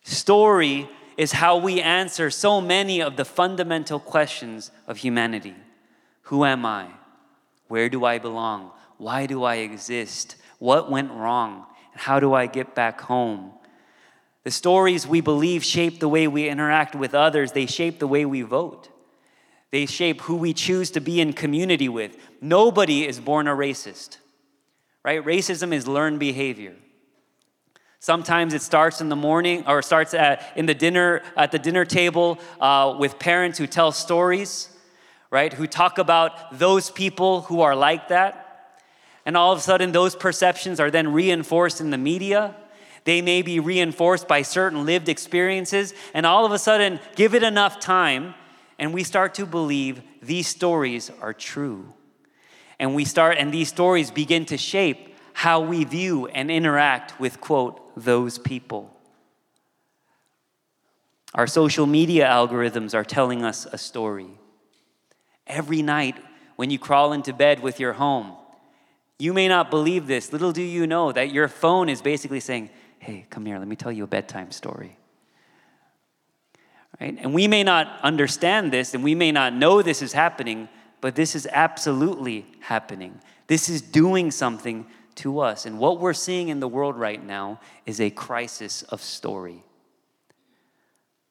Story 0.01 0.89
is 1.17 1.33
how 1.33 1.57
we 1.57 1.81
answer 1.81 2.31
so 2.31 2.59
many 2.61 2.99
of 2.99 3.15
the 3.15 3.25
fundamental 3.25 3.99
questions 3.99 4.71
of 4.87 4.97
humanity 4.97 5.53
Who 6.23 6.45
am 6.45 6.65
I? 6.65 6.87
Where 7.67 7.89
do 7.89 8.05
I 8.05 8.19
belong? 8.19 8.71
Why 8.97 9.25
do 9.25 9.43
I 9.43 9.55
exist? 9.55 10.35
What 10.59 10.89
went 10.89 11.11
wrong? 11.11 11.65
And 11.91 12.01
how 12.01 12.19
do 12.19 12.33
I 12.33 12.47
get 12.47 12.75
back 12.75 13.01
home? 13.01 13.51
The 14.43 14.51
stories 14.51 15.07
we 15.07 15.21
believe 15.21 15.63
shape 15.63 15.99
the 15.99 16.07
way 16.07 16.27
we 16.27 16.47
interact 16.47 16.95
with 16.95 17.15
others, 17.15 17.51
they 17.51 17.65
shape 17.65 17.99
the 17.99 18.07
way 18.07 18.25
we 18.25 18.43
vote. 18.43 18.89
They 19.71 19.87
shape 19.87 20.21
who 20.21 20.35
we 20.35 20.53
choose 20.53 20.91
to 20.91 21.01
be 21.01 21.19
in 21.19 21.33
community 21.33 21.89
with. 21.89 22.15
Nobody 22.39 23.07
is 23.07 23.19
born 23.19 23.47
a 23.47 23.55
racist, 23.55 24.17
right? 25.03 25.23
Racism 25.25 25.73
is 25.73 25.87
learned 25.87 26.19
behavior. 26.19 26.75
Sometimes 27.99 28.53
it 28.53 28.61
starts 28.61 29.01
in 29.01 29.09
the 29.09 29.15
morning 29.15 29.63
or 29.67 29.81
starts 29.81 30.13
at, 30.13 30.45
in 30.55 30.67
the 30.67 30.75
dinner, 30.75 31.23
at 31.35 31.51
the 31.51 31.57
dinner 31.57 31.83
table 31.83 32.37
uh, 32.61 32.95
with 32.99 33.17
parents 33.17 33.57
who 33.57 33.65
tell 33.65 33.91
stories, 33.91 34.69
right? 35.35 35.51
Who 35.51 35.67
talk 35.67 35.97
about 35.97 36.57
those 36.59 36.89
people 36.89 37.41
who 37.41 37.59
are 37.59 37.75
like 37.75 38.07
that. 38.07 38.71
And 39.25 39.35
all 39.35 39.51
of 39.51 39.59
a 39.59 39.61
sudden, 39.61 39.91
those 39.91 40.15
perceptions 40.15 40.79
are 40.79 40.89
then 40.89 41.11
reinforced 41.11 41.81
in 41.81 41.89
the 41.89 41.97
media. 41.97 42.55
They 43.03 43.21
may 43.21 43.41
be 43.41 43.59
reinforced 43.59 44.29
by 44.29 44.43
certain 44.43 44.85
lived 44.85 45.09
experiences. 45.09 45.93
And 46.13 46.25
all 46.25 46.45
of 46.45 46.53
a 46.53 46.57
sudden, 46.57 47.01
give 47.17 47.35
it 47.35 47.43
enough 47.43 47.81
time, 47.81 48.33
and 48.79 48.93
we 48.93 49.03
start 49.03 49.33
to 49.33 49.45
believe 49.45 50.01
these 50.21 50.47
stories 50.47 51.11
are 51.19 51.33
true. 51.33 51.91
And 52.79 52.95
we 52.95 53.03
start, 53.03 53.35
and 53.37 53.53
these 53.53 53.67
stories 53.67 54.11
begin 54.11 54.45
to 54.45 54.57
shape 54.57 55.17
how 55.33 55.59
we 55.59 55.83
view 55.83 56.27
and 56.27 56.49
interact 56.49 57.19
with, 57.19 57.41
quote, 57.41 57.81
those 57.97 58.37
people. 58.37 58.89
Our 61.33 61.45
social 61.45 61.87
media 61.87 62.25
algorithms 62.25 62.93
are 62.93 63.03
telling 63.03 63.43
us 63.43 63.67
a 63.69 63.77
story. 63.77 64.29
Every 65.47 65.81
night 65.81 66.15
when 66.55 66.69
you 66.69 66.79
crawl 66.79 67.13
into 67.13 67.33
bed 67.33 67.61
with 67.61 67.79
your 67.79 67.93
home, 67.93 68.33
you 69.17 69.33
may 69.33 69.47
not 69.47 69.69
believe 69.69 70.07
this. 70.07 70.33
Little 70.33 70.51
do 70.51 70.61
you 70.61 70.87
know 70.87 71.11
that 71.11 71.31
your 71.31 71.47
phone 71.47 71.89
is 71.89 72.01
basically 72.01 72.39
saying, 72.39 72.69
Hey, 72.99 73.25
come 73.29 73.45
here, 73.45 73.59
let 73.59 73.67
me 73.67 73.75
tell 73.75 73.91
you 73.91 74.03
a 74.03 74.07
bedtime 74.07 74.51
story. 74.51 74.97
Right? 76.99 77.15
And 77.19 77.33
we 77.33 77.47
may 77.47 77.63
not 77.63 77.99
understand 78.01 78.71
this 78.71 78.93
and 78.93 79.03
we 79.03 79.15
may 79.15 79.31
not 79.31 79.53
know 79.53 79.81
this 79.81 80.01
is 80.01 80.13
happening, 80.13 80.69
but 81.01 81.15
this 81.15 81.35
is 81.35 81.47
absolutely 81.51 82.45
happening. 82.61 83.19
This 83.47 83.69
is 83.69 83.81
doing 83.81 84.31
something 84.31 84.87
to 85.15 85.39
us. 85.39 85.65
And 85.65 85.77
what 85.77 85.99
we're 85.99 86.13
seeing 86.13 86.49
in 86.49 86.59
the 86.59 86.67
world 86.67 86.95
right 86.95 87.23
now 87.23 87.59
is 87.85 88.01
a 88.01 88.09
crisis 88.09 88.81
of 88.83 89.01
story. 89.01 89.63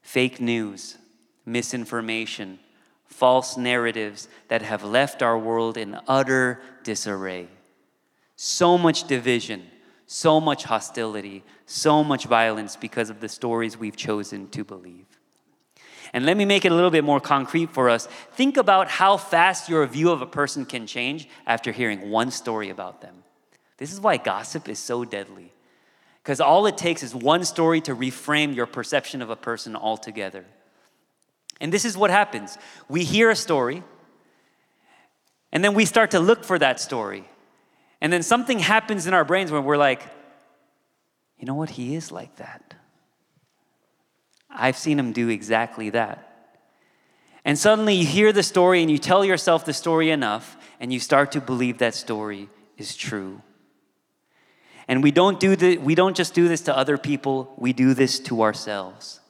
Fake 0.03 0.41
news, 0.41 0.97
misinformation, 1.45 2.59
false 3.07 3.57
narratives 3.57 4.29
that 4.49 4.63
have 4.63 4.85
left 4.85 5.23
our 5.23 5.39
world 5.39 5.77
in 5.77 5.99
utter 6.09 6.61
disarray. 6.83 7.49
So 8.37 8.77
much 8.77 9.07
division, 9.07 9.65
so 10.07 10.41
much 10.41 10.65
hostility, 10.65 11.45
so 11.67 12.03
much 12.03 12.27
violence 12.27 12.77
because 12.77 13.11
of 13.11 13.21
the 13.21 13.29
stories 13.29 13.77
we've 13.77 13.97
chosen 13.97 14.49
to 14.49 14.65
believe. 14.65 15.07
And 16.13 16.27
let 16.27 16.37
me 16.37 16.45
make 16.45 16.65
it 16.65 16.71
a 16.71 16.75
little 16.75 16.91
bit 16.91 17.03
more 17.03 17.21
concrete 17.21 17.71
for 17.71 17.91
us. 17.91 18.07
Think 18.33 18.57
about 18.57 18.89
how 18.89 19.17
fast 19.17 19.69
your 19.69 19.85
view 19.87 20.11
of 20.11 20.23
a 20.23 20.27
person 20.27 20.65
can 20.65 20.87
change 20.87 21.29
after 21.47 21.73
hearing 21.73 22.11
one 22.11 22.31
story 22.31 22.71
about 22.71 23.01
them. 23.01 23.25
This 23.79 23.93
is 23.93 24.01
why 24.01 24.17
gossip 24.17 24.69
is 24.69 24.79
so 24.79 25.05
deadly. 25.05 25.53
Because 26.23 26.41
all 26.41 26.67
it 26.67 26.79
takes 26.79 27.03
is 27.03 27.15
one 27.15 27.45
story 27.45 27.81
to 27.83 27.95
reframe 27.95 28.55
your 28.55 28.67
perception 28.67 29.23
of 29.23 29.31
a 29.31 29.37
person 29.37 29.75
altogether. 29.75 30.45
And 31.65 31.73
this 31.73 31.87
is 31.87 31.97
what 31.97 32.11
happens 32.11 32.59
we 32.91 33.05
hear 33.05 33.31
a 33.31 33.35
story, 33.35 33.83
and 35.51 35.65
then 35.65 35.73
we 35.73 35.87
start 35.87 36.11
to 36.11 36.21
look 36.21 36.45
for 36.45 36.59
that 36.59 36.79
story. 36.79 37.25
And 38.03 38.13
then 38.13 38.23
something 38.23 38.59
happens 38.59 39.07
in 39.07 39.15
our 39.15 39.25
brains 39.25 39.51
where 39.51 39.63
we're 39.63 39.79
like, 39.79 40.03
you 41.39 41.47
know 41.47 41.55
what? 41.55 41.71
He 41.71 41.95
is 41.95 42.13
like 42.13 42.37
that. 42.37 42.75
I've 44.51 44.77
seen 44.77 44.99
him 44.99 45.13
do 45.13 45.31
exactly 45.31 45.89
that. 45.89 46.59
And 47.47 47.59
suddenly 47.59 47.95
you 47.95 48.05
hear 48.05 48.31
the 48.31 48.43
story 48.43 48.83
and 48.83 48.91
you 48.91 48.99
tell 48.99 49.25
yourself 49.25 49.65
the 49.65 49.73
story 49.73 50.11
enough, 50.11 50.59
and 50.81 50.93
you 50.93 51.01
start 51.01 51.33
to 51.33 51.41
believe 51.41 51.79
that 51.79 51.95
story 51.95 52.51
is 52.77 52.95
true. 52.95 53.41
And 54.87 55.03
we 55.03 55.13
don't, 55.13 55.41
do 55.41 55.57
the, 55.57 55.79
we 55.79 55.95
don't 55.95 56.15
just 56.15 56.35
do 56.35 56.47
this 56.47 56.61
to 56.63 56.77
other 56.77 56.99
people, 56.99 57.55
we 57.57 57.73
do 57.73 57.95
this 57.95 58.21
to 58.21 58.43
ourselves. 58.43 59.21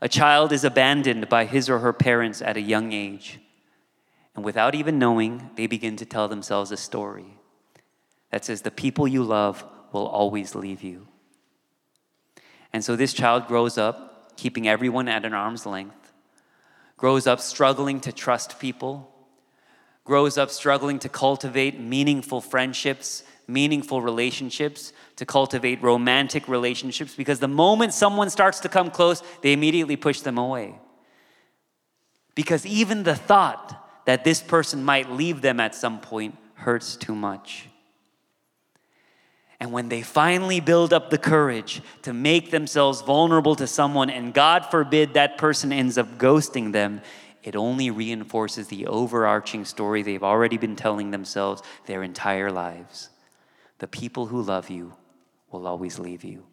A 0.00 0.08
child 0.08 0.52
is 0.52 0.64
abandoned 0.64 1.28
by 1.28 1.44
his 1.44 1.68
or 1.68 1.80
her 1.80 1.92
parents 1.92 2.40
at 2.40 2.56
a 2.56 2.60
young 2.60 2.92
age. 2.92 3.40
And 4.36 4.44
without 4.44 4.74
even 4.74 4.98
knowing, 4.98 5.50
they 5.56 5.66
begin 5.66 5.96
to 5.96 6.06
tell 6.06 6.28
themselves 6.28 6.70
a 6.70 6.76
story 6.76 7.38
that 8.30 8.44
says, 8.44 8.62
The 8.62 8.70
people 8.70 9.08
you 9.08 9.24
love 9.24 9.64
will 9.92 10.06
always 10.06 10.54
leave 10.54 10.82
you. 10.82 11.08
And 12.72 12.84
so 12.84 12.94
this 12.94 13.12
child 13.12 13.46
grows 13.46 13.78
up 13.78 14.36
keeping 14.36 14.68
everyone 14.68 15.08
at 15.08 15.24
an 15.24 15.34
arm's 15.34 15.66
length, 15.66 16.12
grows 16.96 17.26
up 17.26 17.40
struggling 17.40 18.00
to 18.00 18.12
trust 18.12 18.60
people, 18.60 19.12
grows 20.04 20.38
up 20.38 20.50
struggling 20.50 20.98
to 21.00 21.08
cultivate 21.08 21.80
meaningful 21.80 22.40
friendships 22.40 23.24
meaningful 23.48 24.02
relationships, 24.02 24.92
to 25.16 25.26
cultivate 25.26 25.82
romantic 25.82 26.46
relationships, 26.46 27.14
because 27.14 27.40
the 27.40 27.48
moment 27.48 27.94
someone 27.94 28.30
starts 28.30 28.60
to 28.60 28.68
come 28.68 28.90
close, 28.90 29.22
they 29.42 29.52
immediately 29.52 29.96
push 29.96 30.20
them 30.20 30.38
away. 30.38 30.78
Because 32.34 32.64
even 32.66 33.02
the 33.02 33.16
thought 33.16 34.04
that 34.04 34.22
this 34.22 34.40
person 34.40 34.84
might 34.84 35.10
leave 35.10 35.40
them 35.40 35.58
at 35.58 35.74
some 35.74 35.98
point 36.00 36.36
hurts 36.54 36.94
too 36.94 37.14
much. 37.14 37.66
And 39.60 39.72
when 39.72 39.88
they 39.88 40.02
finally 40.02 40.60
build 40.60 40.92
up 40.92 41.10
the 41.10 41.18
courage 41.18 41.82
to 42.02 42.12
make 42.12 42.50
themselves 42.50 43.00
vulnerable 43.00 43.56
to 43.56 43.66
someone, 43.66 44.08
and 44.08 44.32
God 44.32 44.66
forbid 44.66 45.14
that 45.14 45.36
person 45.36 45.72
ends 45.72 45.98
up 45.98 46.16
ghosting 46.16 46.72
them, 46.72 47.00
it 47.42 47.56
only 47.56 47.90
reinforces 47.90 48.68
the 48.68 48.86
overarching 48.86 49.64
story 49.64 50.02
they've 50.02 50.22
already 50.22 50.58
been 50.58 50.76
telling 50.76 51.10
themselves 51.10 51.62
their 51.86 52.02
entire 52.02 52.52
lives. 52.52 53.10
The 53.78 53.86
people 53.86 54.26
who 54.26 54.42
love 54.42 54.70
you 54.70 54.94
will 55.50 55.66
always 55.66 55.98
leave 55.98 56.24
you. 56.24 56.44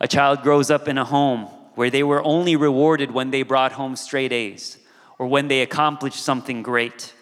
A 0.00 0.08
child 0.08 0.42
grows 0.42 0.70
up 0.70 0.88
in 0.88 0.98
a 0.98 1.04
home 1.04 1.46
where 1.74 1.90
they 1.90 2.02
were 2.02 2.22
only 2.22 2.56
rewarded 2.56 3.10
when 3.10 3.30
they 3.30 3.42
brought 3.42 3.72
home 3.72 3.96
straight 3.96 4.32
A's 4.32 4.78
or 5.18 5.26
when 5.26 5.48
they 5.48 5.62
accomplished 5.62 6.22
something 6.22 6.62
great. 6.62 7.12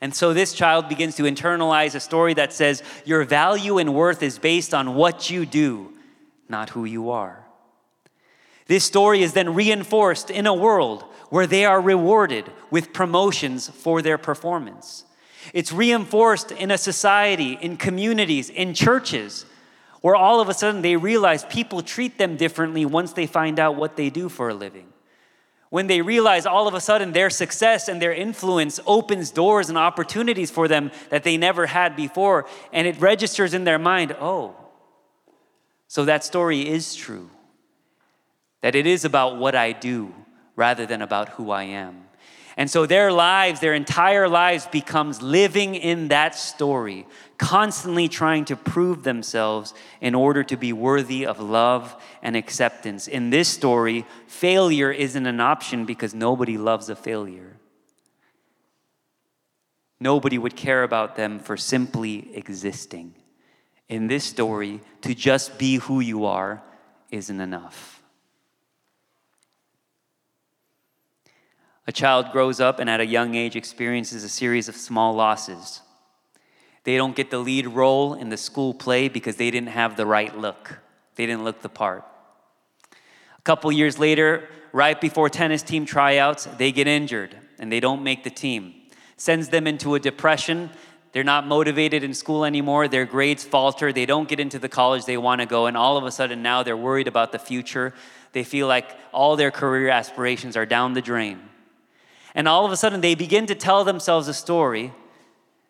And 0.00 0.14
so 0.14 0.34
this 0.34 0.52
child 0.52 0.88
begins 0.88 1.16
to 1.16 1.22
internalize 1.22 1.94
a 1.94 2.00
story 2.00 2.34
that 2.34 2.52
says 2.52 2.82
your 3.04 3.24
value 3.24 3.78
and 3.78 3.94
worth 3.94 4.22
is 4.22 4.38
based 4.38 4.74
on 4.74 4.94
what 4.94 5.30
you 5.30 5.46
do, 5.46 5.92
not 6.48 6.70
who 6.70 6.84
you 6.84 7.10
are. 7.10 7.44
This 8.66 8.84
story 8.84 9.22
is 9.22 9.32
then 9.32 9.54
reinforced 9.54 10.30
in 10.30 10.46
a 10.46 10.54
world 10.54 11.04
where 11.30 11.46
they 11.46 11.64
are 11.64 11.80
rewarded 11.80 12.50
with 12.70 12.92
promotions 12.92 13.68
for 13.68 14.02
their 14.02 14.18
performance. 14.18 15.04
It's 15.52 15.72
reinforced 15.72 16.52
in 16.52 16.70
a 16.70 16.78
society, 16.78 17.58
in 17.60 17.76
communities, 17.76 18.50
in 18.50 18.74
churches, 18.74 19.44
where 20.00 20.16
all 20.16 20.40
of 20.40 20.48
a 20.48 20.54
sudden 20.54 20.82
they 20.82 20.96
realize 20.96 21.44
people 21.44 21.82
treat 21.82 22.18
them 22.18 22.36
differently 22.36 22.84
once 22.84 23.12
they 23.12 23.26
find 23.26 23.58
out 23.58 23.76
what 23.76 23.96
they 23.96 24.10
do 24.10 24.28
for 24.28 24.48
a 24.48 24.54
living. 24.54 24.86
When 25.70 25.86
they 25.88 26.02
realize 26.02 26.46
all 26.46 26.68
of 26.68 26.74
a 26.74 26.80
sudden 26.80 27.12
their 27.12 27.30
success 27.30 27.88
and 27.88 28.00
their 28.00 28.12
influence 28.12 28.78
opens 28.86 29.30
doors 29.30 29.68
and 29.68 29.76
opportunities 29.76 30.50
for 30.50 30.68
them 30.68 30.92
that 31.10 31.24
they 31.24 31.36
never 31.36 31.66
had 31.66 31.96
before, 31.96 32.46
and 32.72 32.86
it 32.86 33.00
registers 33.00 33.54
in 33.54 33.64
their 33.64 33.78
mind, 33.78 34.14
oh, 34.20 34.54
so 35.88 36.04
that 36.04 36.24
story 36.24 36.68
is 36.68 36.94
true. 36.94 37.30
That 38.60 38.74
it 38.74 38.86
is 38.86 39.04
about 39.04 39.36
what 39.36 39.54
I 39.54 39.72
do 39.72 40.14
rather 40.56 40.86
than 40.86 41.02
about 41.02 41.30
who 41.30 41.50
I 41.50 41.64
am. 41.64 42.04
And 42.56 42.70
so 42.70 42.86
their 42.86 43.10
lives, 43.10 43.60
their 43.60 43.74
entire 43.74 44.28
lives 44.28 44.66
becomes 44.66 45.20
living 45.20 45.74
in 45.74 46.08
that 46.08 46.36
story, 46.36 47.06
constantly 47.36 48.08
trying 48.08 48.44
to 48.44 48.56
prove 48.56 49.02
themselves 49.02 49.74
in 50.00 50.14
order 50.14 50.44
to 50.44 50.56
be 50.56 50.72
worthy 50.72 51.26
of 51.26 51.40
love 51.40 52.00
and 52.22 52.36
acceptance. 52.36 53.08
In 53.08 53.30
this 53.30 53.48
story, 53.48 54.06
failure 54.28 54.92
isn't 54.92 55.26
an 55.26 55.40
option 55.40 55.84
because 55.84 56.14
nobody 56.14 56.56
loves 56.56 56.88
a 56.88 56.96
failure. 56.96 57.56
Nobody 59.98 60.38
would 60.38 60.54
care 60.54 60.84
about 60.84 61.16
them 61.16 61.38
for 61.40 61.56
simply 61.56 62.36
existing. 62.36 63.14
In 63.88 64.06
this 64.06 64.24
story, 64.24 64.80
to 65.02 65.14
just 65.14 65.58
be 65.58 65.76
who 65.76 66.00
you 66.00 66.24
are 66.26 66.62
isn't 67.10 67.40
enough. 67.40 67.93
A 71.86 71.92
child 71.92 72.32
grows 72.32 72.60
up 72.60 72.78
and 72.78 72.88
at 72.88 73.00
a 73.00 73.06
young 73.06 73.34
age 73.34 73.56
experiences 73.56 74.24
a 74.24 74.28
series 74.28 74.68
of 74.68 74.76
small 74.76 75.14
losses. 75.14 75.80
They 76.84 76.96
don't 76.96 77.16
get 77.16 77.30
the 77.30 77.38
lead 77.38 77.66
role 77.66 78.14
in 78.14 78.28
the 78.30 78.36
school 78.36 78.74
play 78.74 79.08
because 79.08 79.36
they 79.36 79.50
didn't 79.50 79.68
have 79.68 79.96
the 79.96 80.06
right 80.06 80.36
look, 80.36 80.78
they 81.16 81.26
didn't 81.26 81.44
look 81.44 81.62
the 81.62 81.68
part. 81.68 82.04
A 83.38 83.42
couple 83.42 83.70
years 83.70 83.98
later, 83.98 84.48
right 84.72 84.98
before 84.98 85.28
tennis 85.28 85.62
team 85.62 85.84
tryouts, 85.84 86.44
they 86.58 86.72
get 86.72 86.86
injured 86.86 87.36
and 87.58 87.70
they 87.70 87.80
don't 87.80 88.02
make 88.02 88.24
the 88.24 88.30
team. 88.30 88.74
Sends 89.16 89.48
them 89.48 89.66
into 89.66 89.94
a 89.94 90.00
depression. 90.00 90.70
They're 91.12 91.22
not 91.22 91.46
motivated 91.46 92.02
in 92.02 92.14
school 92.14 92.44
anymore. 92.44 92.88
Their 92.88 93.04
grades 93.04 93.44
falter. 93.44 93.92
They 93.92 94.06
don't 94.06 94.28
get 94.28 94.40
into 94.40 94.58
the 94.58 94.68
college 94.68 95.04
they 95.04 95.16
want 95.16 95.40
to 95.40 95.46
go. 95.46 95.66
And 95.66 95.76
all 95.76 95.96
of 95.96 96.04
a 96.04 96.10
sudden, 96.10 96.42
now 96.42 96.62
they're 96.62 96.76
worried 96.76 97.06
about 97.06 97.30
the 97.30 97.38
future. 97.38 97.94
They 98.32 98.42
feel 98.42 98.66
like 98.66 98.96
all 99.12 99.36
their 99.36 99.52
career 99.52 99.90
aspirations 99.90 100.56
are 100.56 100.66
down 100.66 100.94
the 100.94 101.02
drain. 101.02 101.40
And 102.34 102.48
all 102.48 102.64
of 102.64 102.72
a 102.72 102.76
sudden, 102.76 103.00
they 103.00 103.14
begin 103.14 103.46
to 103.46 103.54
tell 103.54 103.84
themselves 103.84 104.28
a 104.28 104.34
story 104.34 104.92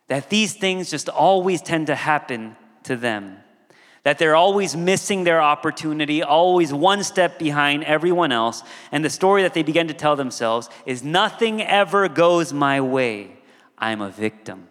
that 0.08 0.30
these 0.30 0.54
things 0.54 0.90
just 0.90 1.08
always 1.08 1.60
tend 1.60 1.88
to 1.88 1.94
happen 1.94 2.56
to 2.84 2.96
them 2.96 3.38
that 4.04 4.18
they're 4.18 4.36
always 4.36 4.76
missing 4.76 5.24
their 5.24 5.42
opportunity, 5.42 6.22
always 6.22 6.72
one 6.72 7.02
step 7.02 7.38
behind 7.38 7.82
everyone 7.84 8.32
else. 8.32 8.62
And 8.92 9.04
the 9.04 9.10
story 9.10 9.42
that 9.42 9.54
they 9.54 9.62
begin 9.62 9.88
to 9.88 9.94
tell 9.94 10.14
themselves 10.14 10.68
is 10.86 11.02
nothing 11.02 11.62
ever 11.62 12.08
goes 12.08 12.52
my 12.52 12.80
way. 12.82 13.38
I'm 13.78 14.02
a 14.02 14.10
victim. 14.10 14.68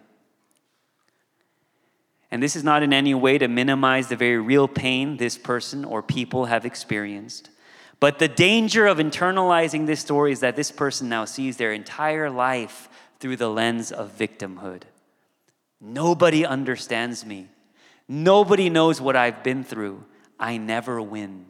And 2.29 2.41
this 2.41 2.55
is 2.55 2.63
not 2.63 2.83
in 2.83 2.93
any 2.93 3.13
way 3.13 3.39
to 3.39 3.47
minimize 3.47 4.07
the 4.07 4.15
very 4.15 4.37
real 4.37 4.67
pain 4.67 5.17
this 5.17 5.37
person 5.37 5.83
or 5.83 6.01
people 6.01 6.45
have 6.45 6.65
experienced. 6.65 7.49
But 7.99 8.19
the 8.19 8.27
danger 8.27 8.85
of 8.85 8.97
internalizing 8.97 9.85
this 9.85 10.01
story 10.01 10.31
is 10.31 10.41
that 10.41 10.55
this 10.55 10.71
person 10.71 11.09
now 11.09 11.25
sees 11.25 11.57
their 11.57 11.71
entire 11.71 12.29
life 12.29 12.89
through 13.19 13.37
the 13.37 13.49
lens 13.49 13.91
of 13.91 14.17
victimhood. 14.17 14.83
Nobody 15.79 16.45
understands 16.45 17.25
me. 17.25 17.47
Nobody 18.07 18.69
knows 18.69 18.99
what 18.99 19.15
I've 19.15 19.43
been 19.43 19.63
through. 19.63 20.03
I 20.39 20.57
never 20.57 21.01
win. 21.01 21.45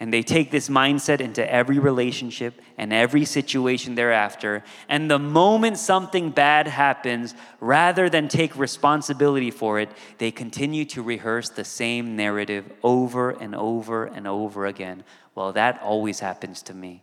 And 0.00 0.12
they 0.12 0.22
take 0.22 0.50
this 0.50 0.68
mindset 0.68 1.20
into 1.20 1.50
every 1.50 1.78
relationship 1.78 2.60
and 2.76 2.92
every 2.92 3.24
situation 3.24 3.94
thereafter. 3.94 4.64
And 4.88 5.08
the 5.08 5.20
moment 5.20 5.78
something 5.78 6.30
bad 6.30 6.66
happens, 6.66 7.34
rather 7.60 8.10
than 8.10 8.26
take 8.26 8.56
responsibility 8.56 9.52
for 9.52 9.78
it, 9.78 9.88
they 10.18 10.32
continue 10.32 10.84
to 10.86 11.02
rehearse 11.02 11.48
the 11.48 11.64
same 11.64 12.16
narrative 12.16 12.70
over 12.82 13.30
and 13.30 13.54
over 13.54 14.06
and 14.06 14.26
over 14.26 14.66
again. 14.66 15.04
Well, 15.36 15.52
that 15.52 15.80
always 15.80 16.18
happens 16.18 16.62
to 16.62 16.74
me. 16.74 17.02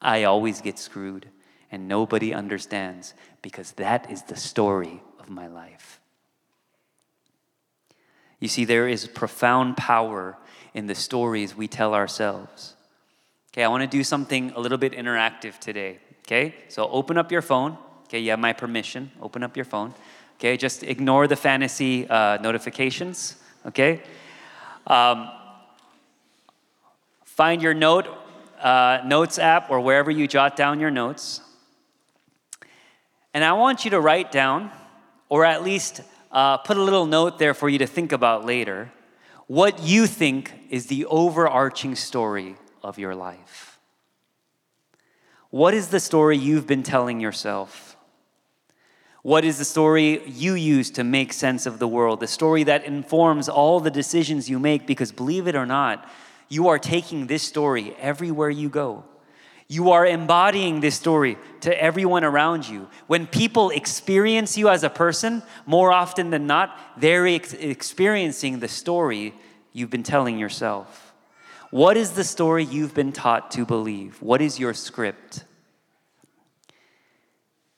I 0.00 0.24
always 0.24 0.60
get 0.60 0.78
screwed, 0.78 1.28
and 1.72 1.88
nobody 1.88 2.34
understands 2.34 3.14
because 3.40 3.72
that 3.72 4.10
is 4.10 4.22
the 4.22 4.36
story 4.36 5.02
of 5.18 5.30
my 5.30 5.46
life. 5.46 5.98
You 8.38 8.48
see, 8.48 8.64
there 8.64 8.86
is 8.86 9.06
profound 9.06 9.76
power 9.76 10.36
in 10.78 10.86
the 10.86 10.94
stories 10.94 11.56
we 11.56 11.66
tell 11.66 11.92
ourselves. 11.92 12.76
Okay, 13.52 13.64
I 13.64 13.68
want 13.68 13.82
to 13.82 13.88
do 13.88 14.04
something 14.04 14.52
a 14.52 14.60
little 14.60 14.78
bit 14.78 14.92
interactive 14.92 15.58
today. 15.58 15.98
Okay, 16.20 16.54
so 16.68 16.88
open 16.88 17.18
up 17.18 17.32
your 17.32 17.42
phone. 17.42 17.76
Okay, 18.04 18.20
you 18.20 18.30
have 18.30 18.38
my 18.38 18.52
permission. 18.52 19.10
Open 19.20 19.42
up 19.42 19.56
your 19.56 19.64
phone. 19.64 19.92
Okay, 20.36 20.56
just 20.56 20.84
ignore 20.84 21.26
the 21.26 21.34
fantasy 21.34 22.08
uh, 22.08 22.38
notifications. 22.40 23.42
Okay, 23.66 24.00
um, 24.86 25.28
find 27.24 27.60
your 27.60 27.74
note 27.74 28.06
uh, 28.62 29.00
notes 29.04 29.36
app 29.40 29.70
or 29.70 29.80
wherever 29.80 30.12
you 30.12 30.28
jot 30.28 30.54
down 30.54 30.78
your 30.78 30.92
notes, 30.92 31.40
and 33.34 33.42
I 33.42 33.52
want 33.54 33.84
you 33.84 33.90
to 33.90 34.00
write 34.00 34.30
down, 34.30 34.70
or 35.28 35.44
at 35.44 35.64
least 35.64 36.02
uh, 36.30 36.58
put 36.58 36.76
a 36.76 36.82
little 36.82 37.06
note 37.06 37.40
there 37.40 37.52
for 37.52 37.68
you 37.68 37.78
to 37.78 37.86
think 37.88 38.12
about 38.12 38.46
later 38.46 38.92
what 39.48 39.82
you 39.82 40.06
think 40.06 40.52
is 40.70 40.86
the 40.86 41.06
overarching 41.06 41.96
story 41.96 42.54
of 42.82 42.98
your 42.98 43.14
life. 43.14 43.80
What 45.50 45.72
is 45.72 45.88
the 45.88 46.00
story 46.00 46.36
you've 46.36 46.66
been 46.66 46.82
telling 46.82 47.18
yourself? 47.18 47.96
What 49.22 49.44
is 49.44 49.58
the 49.58 49.64
story 49.64 50.22
you 50.26 50.52
use 50.52 50.90
to 50.92 51.04
make 51.04 51.32
sense 51.32 51.64
of 51.64 51.78
the 51.78 51.88
world? 51.88 52.20
The 52.20 52.26
story 52.26 52.62
that 52.64 52.84
informs 52.84 53.48
all 53.48 53.80
the 53.80 53.90
decisions 53.90 54.48
you 54.50 54.58
make, 54.58 54.86
because 54.86 55.10
believe 55.10 55.48
it 55.48 55.56
or 55.56 55.66
not, 55.66 56.08
you 56.50 56.68
are 56.68 56.78
taking 56.78 57.26
this 57.26 57.42
story 57.42 57.96
everywhere 57.98 58.50
you 58.50 58.68
go. 58.68 59.04
You 59.68 59.90
are 59.90 60.06
embodying 60.06 60.80
this 60.80 60.94
story 60.96 61.36
to 61.60 61.82
everyone 61.82 62.24
around 62.24 62.66
you. 62.66 62.88
When 63.06 63.26
people 63.26 63.68
experience 63.68 64.56
you 64.56 64.70
as 64.70 64.82
a 64.82 64.88
person, 64.88 65.42
more 65.66 65.92
often 65.92 66.30
than 66.30 66.46
not, 66.46 66.78
they're 66.96 67.26
ex- 67.26 67.52
experiencing 67.52 68.60
the 68.60 68.68
story 68.68 69.34
you've 69.74 69.90
been 69.90 70.02
telling 70.02 70.38
yourself. 70.38 71.12
What 71.70 71.98
is 71.98 72.12
the 72.12 72.24
story 72.24 72.64
you've 72.64 72.94
been 72.94 73.12
taught 73.12 73.50
to 73.52 73.66
believe? 73.66 74.22
What 74.22 74.40
is 74.40 74.58
your 74.58 74.72
script? 74.72 75.44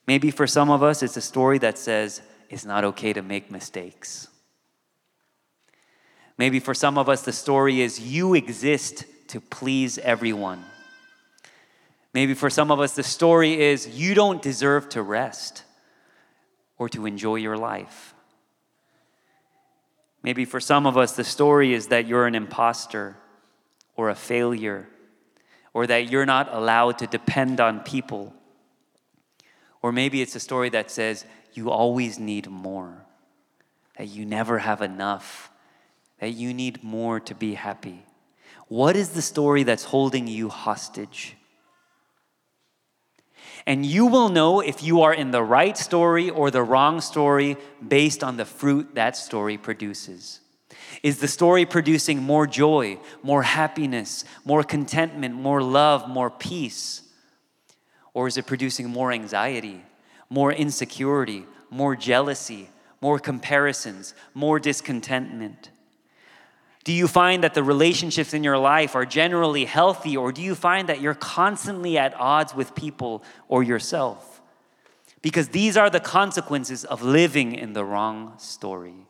Maybe 0.06 0.30
for 0.30 0.46
some 0.46 0.70
of 0.70 0.84
us, 0.84 1.02
it's 1.02 1.16
a 1.16 1.20
story 1.20 1.58
that 1.58 1.76
says 1.76 2.22
it's 2.48 2.64
not 2.64 2.84
okay 2.84 3.12
to 3.12 3.22
make 3.22 3.50
mistakes. 3.50 4.28
Maybe 6.38 6.60
for 6.60 6.72
some 6.72 6.98
of 6.98 7.08
us, 7.08 7.22
the 7.22 7.32
story 7.32 7.80
is 7.80 7.98
you 7.98 8.34
exist 8.34 9.04
to 9.28 9.40
please 9.40 9.98
everyone. 9.98 10.64
Maybe 12.12 12.34
for 12.34 12.50
some 12.50 12.70
of 12.70 12.80
us, 12.80 12.94
the 12.94 13.02
story 13.02 13.60
is 13.60 13.86
you 13.88 14.14
don't 14.14 14.42
deserve 14.42 14.88
to 14.90 15.02
rest 15.02 15.64
or 16.76 16.88
to 16.88 17.06
enjoy 17.06 17.36
your 17.36 17.56
life. 17.56 18.14
Maybe 20.22 20.44
for 20.44 20.60
some 20.60 20.86
of 20.86 20.96
us, 20.96 21.12
the 21.12 21.24
story 21.24 21.72
is 21.72 21.86
that 21.88 22.06
you're 22.06 22.26
an 22.26 22.34
imposter 22.34 23.16
or 23.96 24.10
a 24.10 24.14
failure 24.14 24.88
or 25.72 25.86
that 25.86 26.10
you're 26.10 26.26
not 26.26 26.52
allowed 26.52 26.98
to 26.98 27.06
depend 27.06 27.60
on 27.60 27.80
people. 27.80 28.34
Or 29.82 29.92
maybe 29.92 30.20
it's 30.20 30.34
a 30.34 30.40
story 30.40 30.68
that 30.70 30.90
says 30.90 31.24
you 31.54 31.70
always 31.70 32.18
need 32.18 32.50
more, 32.50 33.06
that 33.96 34.08
you 34.08 34.24
never 34.26 34.58
have 34.58 34.82
enough, 34.82 35.50
that 36.18 36.30
you 36.30 36.52
need 36.52 36.82
more 36.82 37.20
to 37.20 37.34
be 37.34 37.54
happy. 37.54 38.04
What 38.68 38.96
is 38.96 39.10
the 39.10 39.22
story 39.22 39.62
that's 39.62 39.84
holding 39.84 40.26
you 40.26 40.48
hostage? 40.48 41.36
And 43.66 43.84
you 43.84 44.06
will 44.06 44.28
know 44.28 44.60
if 44.60 44.82
you 44.82 45.02
are 45.02 45.14
in 45.14 45.30
the 45.30 45.42
right 45.42 45.76
story 45.76 46.30
or 46.30 46.50
the 46.50 46.62
wrong 46.62 47.00
story 47.00 47.56
based 47.86 48.24
on 48.24 48.36
the 48.36 48.44
fruit 48.44 48.94
that 48.94 49.16
story 49.16 49.58
produces. 49.58 50.40
Is 51.02 51.18
the 51.18 51.28
story 51.28 51.64
producing 51.64 52.22
more 52.22 52.46
joy, 52.46 52.98
more 53.22 53.42
happiness, 53.42 54.24
more 54.44 54.62
contentment, 54.62 55.34
more 55.34 55.62
love, 55.62 56.08
more 56.08 56.30
peace? 56.30 57.02
Or 58.12 58.26
is 58.26 58.36
it 58.36 58.46
producing 58.46 58.88
more 58.88 59.12
anxiety, 59.12 59.82
more 60.28 60.52
insecurity, 60.52 61.44
more 61.70 61.96
jealousy, 61.96 62.68
more 63.00 63.18
comparisons, 63.18 64.14
more 64.34 64.58
discontentment? 64.58 65.69
Do 66.84 66.92
you 66.92 67.06
find 67.06 67.44
that 67.44 67.54
the 67.54 67.62
relationships 67.62 68.32
in 68.32 68.42
your 68.42 68.56
life 68.56 68.94
are 68.94 69.04
generally 69.04 69.66
healthy, 69.66 70.16
or 70.16 70.32
do 70.32 70.40
you 70.40 70.54
find 70.54 70.88
that 70.88 71.00
you're 71.00 71.14
constantly 71.14 71.98
at 71.98 72.18
odds 72.18 72.54
with 72.54 72.74
people 72.74 73.22
or 73.48 73.62
yourself? 73.62 74.40
Because 75.20 75.48
these 75.48 75.76
are 75.76 75.90
the 75.90 76.00
consequences 76.00 76.84
of 76.84 77.02
living 77.02 77.54
in 77.54 77.74
the 77.74 77.84
wrong 77.84 78.32
story. 78.38 79.06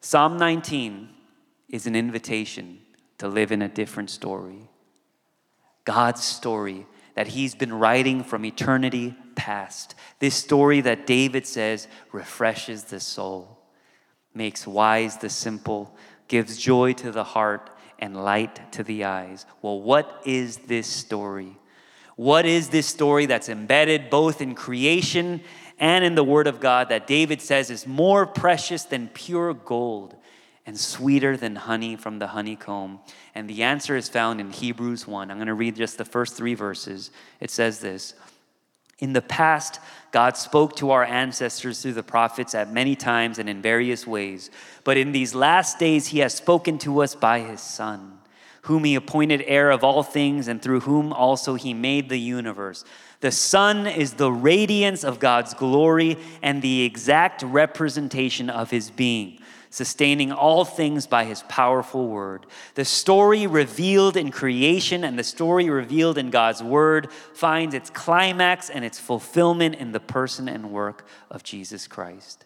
Psalm 0.00 0.38
19 0.38 1.08
is 1.68 1.86
an 1.86 1.96
invitation 1.96 2.78
to 3.18 3.26
live 3.28 3.50
in 3.50 3.60
a 3.60 3.68
different 3.68 4.10
story. 4.10 4.70
God's 5.84 6.22
story 6.22 6.86
that 7.16 7.26
He's 7.26 7.56
been 7.56 7.72
writing 7.72 8.22
from 8.22 8.44
eternity 8.44 9.16
past. 9.34 9.96
This 10.20 10.36
story 10.36 10.80
that 10.82 11.08
David 11.08 11.44
says 11.44 11.88
refreshes 12.12 12.84
the 12.84 13.00
soul 13.00 13.59
makes 14.34 14.66
wise 14.66 15.18
the 15.18 15.28
simple, 15.28 15.96
gives 16.28 16.58
joy 16.58 16.92
to 16.94 17.10
the 17.10 17.24
heart, 17.24 17.70
and 17.98 18.16
light 18.16 18.72
to 18.72 18.82
the 18.82 19.04
eyes. 19.04 19.46
Well, 19.62 19.80
what 19.80 20.22
is 20.24 20.56
this 20.56 20.86
story? 20.86 21.56
What 22.16 22.46
is 22.46 22.68
this 22.68 22.86
story 22.86 23.26
that's 23.26 23.48
embedded 23.48 24.10
both 24.10 24.40
in 24.40 24.54
creation 24.54 25.40
and 25.78 26.04
in 26.04 26.14
the 26.14 26.24
Word 26.24 26.46
of 26.46 26.60
God 26.60 26.88
that 26.90 27.06
David 27.06 27.40
says 27.40 27.70
is 27.70 27.86
more 27.86 28.26
precious 28.26 28.82
than 28.84 29.08
pure 29.08 29.54
gold 29.54 30.16
and 30.66 30.78
sweeter 30.78 31.36
than 31.36 31.56
honey 31.56 31.96
from 31.96 32.18
the 32.18 32.28
honeycomb? 32.28 33.00
And 33.34 33.48
the 33.48 33.62
answer 33.62 33.96
is 33.96 34.08
found 34.08 34.40
in 34.40 34.50
Hebrews 34.50 35.06
1. 35.06 35.30
I'm 35.30 35.36
going 35.38 35.46
to 35.46 35.54
read 35.54 35.76
just 35.76 35.98
the 35.98 36.04
first 36.04 36.36
three 36.36 36.54
verses. 36.54 37.10
It 37.40 37.50
says 37.50 37.80
this 37.80 38.14
In 39.00 39.14
the 39.14 39.22
past, 39.22 39.80
God 40.12 40.36
spoke 40.36 40.76
to 40.76 40.90
our 40.90 41.04
ancestors 41.04 41.80
through 41.80 41.94
the 41.94 42.02
prophets 42.02 42.54
at 42.54 42.72
many 42.72 42.94
times 42.94 43.38
and 43.38 43.48
in 43.48 43.62
various 43.62 44.06
ways. 44.06 44.50
But 44.84 44.96
in 44.96 45.12
these 45.12 45.34
last 45.34 45.78
days, 45.78 46.08
He 46.08 46.18
has 46.18 46.34
spoken 46.34 46.78
to 46.78 47.00
us 47.00 47.14
by 47.14 47.40
His 47.40 47.60
Son, 47.60 48.18
whom 48.62 48.84
He 48.84 48.94
appointed 48.94 49.42
heir 49.46 49.70
of 49.70 49.82
all 49.82 50.02
things, 50.02 50.48
and 50.48 50.60
through 50.60 50.80
whom 50.80 51.12
also 51.12 51.54
He 51.54 51.72
made 51.72 52.08
the 52.08 52.18
universe. 52.18 52.84
The 53.20 53.32
Son 53.32 53.86
is 53.86 54.14
the 54.14 54.32
radiance 54.32 55.02
of 55.02 55.18
God's 55.18 55.54
glory 55.54 56.18
and 56.42 56.60
the 56.60 56.82
exact 56.82 57.42
representation 57.42 58.50
of 58.50 58.70
His 58.70 58.90
being 58.90 59.40
sustaining 59.70 60.32
all 60.32 60.64
things 60.64 61.06
by 61.06 61.24
his 61.24 61.44
powerful 61.48 62.08
word. 62.08 62.44
The 62.74 62.84
story 62.84 63.46
revealed 63.46 64.16
in 64.16 64.32
creation 64.32 65.04
and 65.04 65.18
the 65.18 65.24
story 65.24 65.70
revealed 65.70 66.18
in 66.18 66.30
God's 66.30 66.62
word 66.62 67.10
finds 67.32 67.74
its 67.74 67.88
climax 67.88 68.68
and 68.68 68.84
its 68.84 68.98
fulfillment 68.98 69.76
in 69.76 69.92
the 69.92 70.00
person 70.00 70.48
and 70.48 70.72
work 70.72 71.06
of 71.30 71.44
Jesus 71.44 71.86
Christ, 71.86 72.44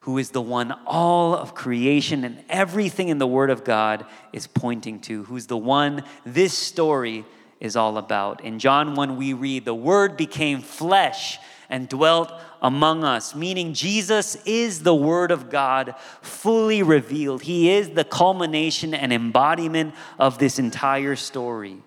who 0.00 0.18
is 0.18 0.30
the 0.30 0.42
one 0.42 0.72
all 0.86 1.34
of 1.34 1.54
creation 1.54 2.24
and 2.24 2.44
everything 2.50 3.08
in 3.08 3.18
the 3.18 3.26
word 3.26 3.48
of 3.48 3.64
God 3.64 4.04
is 4.32 4.46
pointing 4.46 5.00
to, 5.00 5.24
who's 5.24 5.46
the 5.46 5.56
one 5.56 6.04
this 6.26 6.56
story 6.56 7.24
is 7.58 7.74
all 7.74 7.96
about. 7.96 8.42
In 8.42 8.58
John 8.58 8.94
1, 8.94 9.16
we 9.16 9.32
read, 9.32 9.64
The 9.64 9.74
word 9.74 10.16
became 10.16 10.60
flesh 10.60 11.38
and 11.70 11.88
dwelt 11.88 12.32
among 12.62 13.04
us, 13.04 13.34
meaning 13.34 13.74
Jesus 13.74 14.36
is 14.44 14.82
the 14.82 14.94
Word 14.94 15.30
of 15.30 15.50
God 15.50 15.94
fully 16.20 16.82
revealed. 16.82 17.42
He 17.42 17.70
is 17.70 17.90
the 17.90 18.04
culmination 18.04 18.94
and 18.94 19.12
embodiment 19.12 19.94
of 20.18 20.38
this 20.38 20.58
entire 20.58 21.16
story. 21.16 21.78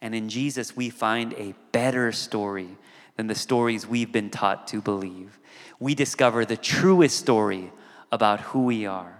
And 0.00 0.14
in 0.14 0.28
Jesus, 0.28 0.76
we 0.76 0.90
find 0.90 1.34
a 1.34 1.54
better 1.72 2.12
story 2.12 2.76
than 3.16 3.26
the 3.26 3.34
stories 3.34 3.86
we've 3.86 4.12
been 4.12 4.30
taught 4.30 4.68
to 4.68 4.80
believe. 4.80 5.38
We 5.80 5.94
discover 5.94 6.44
the 6.44 6.56
truest 6.56 7.18
story 7.18 7.72
about 8.10 8.40
who 8.40 8.64
we 8.64 8.86
are. 8.86 9.18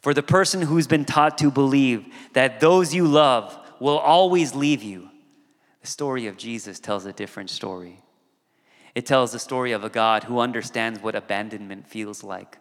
For 0.00 0.14
the 0.14 0.22
person 0.22 0.62
who's 0.62 0.86
been 0.86 1.04
taught 1.04 1.38
to 1.38 1.50
believe 1.50 2.06
that 2.32 2.60
those 2.60 2.92
you 2.92 3.06
love 3.06 3.56
will 3.78 3.98
always 3.98 4.54
leave 4.54 4.82
you, 4.82 5.08
the 5.80 5.86
story 5.86 6.26
of 6.26 6.36
Jesus 6.36 6.80
tells 6.80 7.06
a 7.06 7.12
different 7.12 7.50
story. 7.50 8.00
It 8.94 9.06
tells 9.06 9.32
the 9.32 9.38
story 9.38 9.72
of 9.72 9.84
a 9.84 9.88
God 9.88 10.24
who 10.24 10.40
understands 10.40 11.00
what 11.00 11.14
abandonment 11.14 11.86
feels 11.86 12.22
like, 12.22 12.58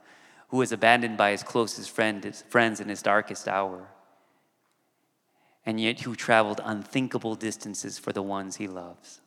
who 0.50 0.62
is 0.62 0.72
abandoned 0.72 1.18
by 1.18 1.32
his 1.32 1.44
closest 1.44 1.90
friend, 1.92 2.24
his 2.24 2.44
friends 2.44 2.80
in 2.80 2.90
his 2.90 3.02
darkest 3.02 3.48
hour, 3.48 3.88
and 5.66 5.80
yet 5.80 6.02
who 6.02 6.16
traveled 6.16 6.62
unthinkable 6.64 7.36
distances 7.36 8.00
for 8.00 8.14
the 8.14 8.22
ones 8.22 8.56
he 8.56 8.68
loves. 8.68 9.22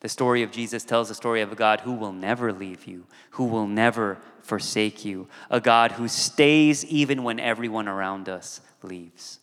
The 0.00 0.08
story 0.08 0.42
of 0.42 0.50
Jesus 0.50 0.84
tells 0.84 1.08
the 1.08 1.14
story 1.14 1.40
of 1.42 1.52
a 1.52 1.56
God 1.56 1.80
who 1.80 1.92
will 1.92 2.12
never 2.12 2.52
leave 2.52 2.86
you, 2.86 3.06
who 3.30 3.44
will 3.44 3.68
never 3.68 4.18
forsake 4.42 5.04
you, 5.04 5.28
a 5.48 5.60
God 5.60 5.92
who 5.92 6.08
stays 6.08 6.84
even 6.84 7.22
when 7.22 7.38
everyone 7.38 7.88
around 7.88 8.28
us 8.28 8.60
leaves 8.82 9.38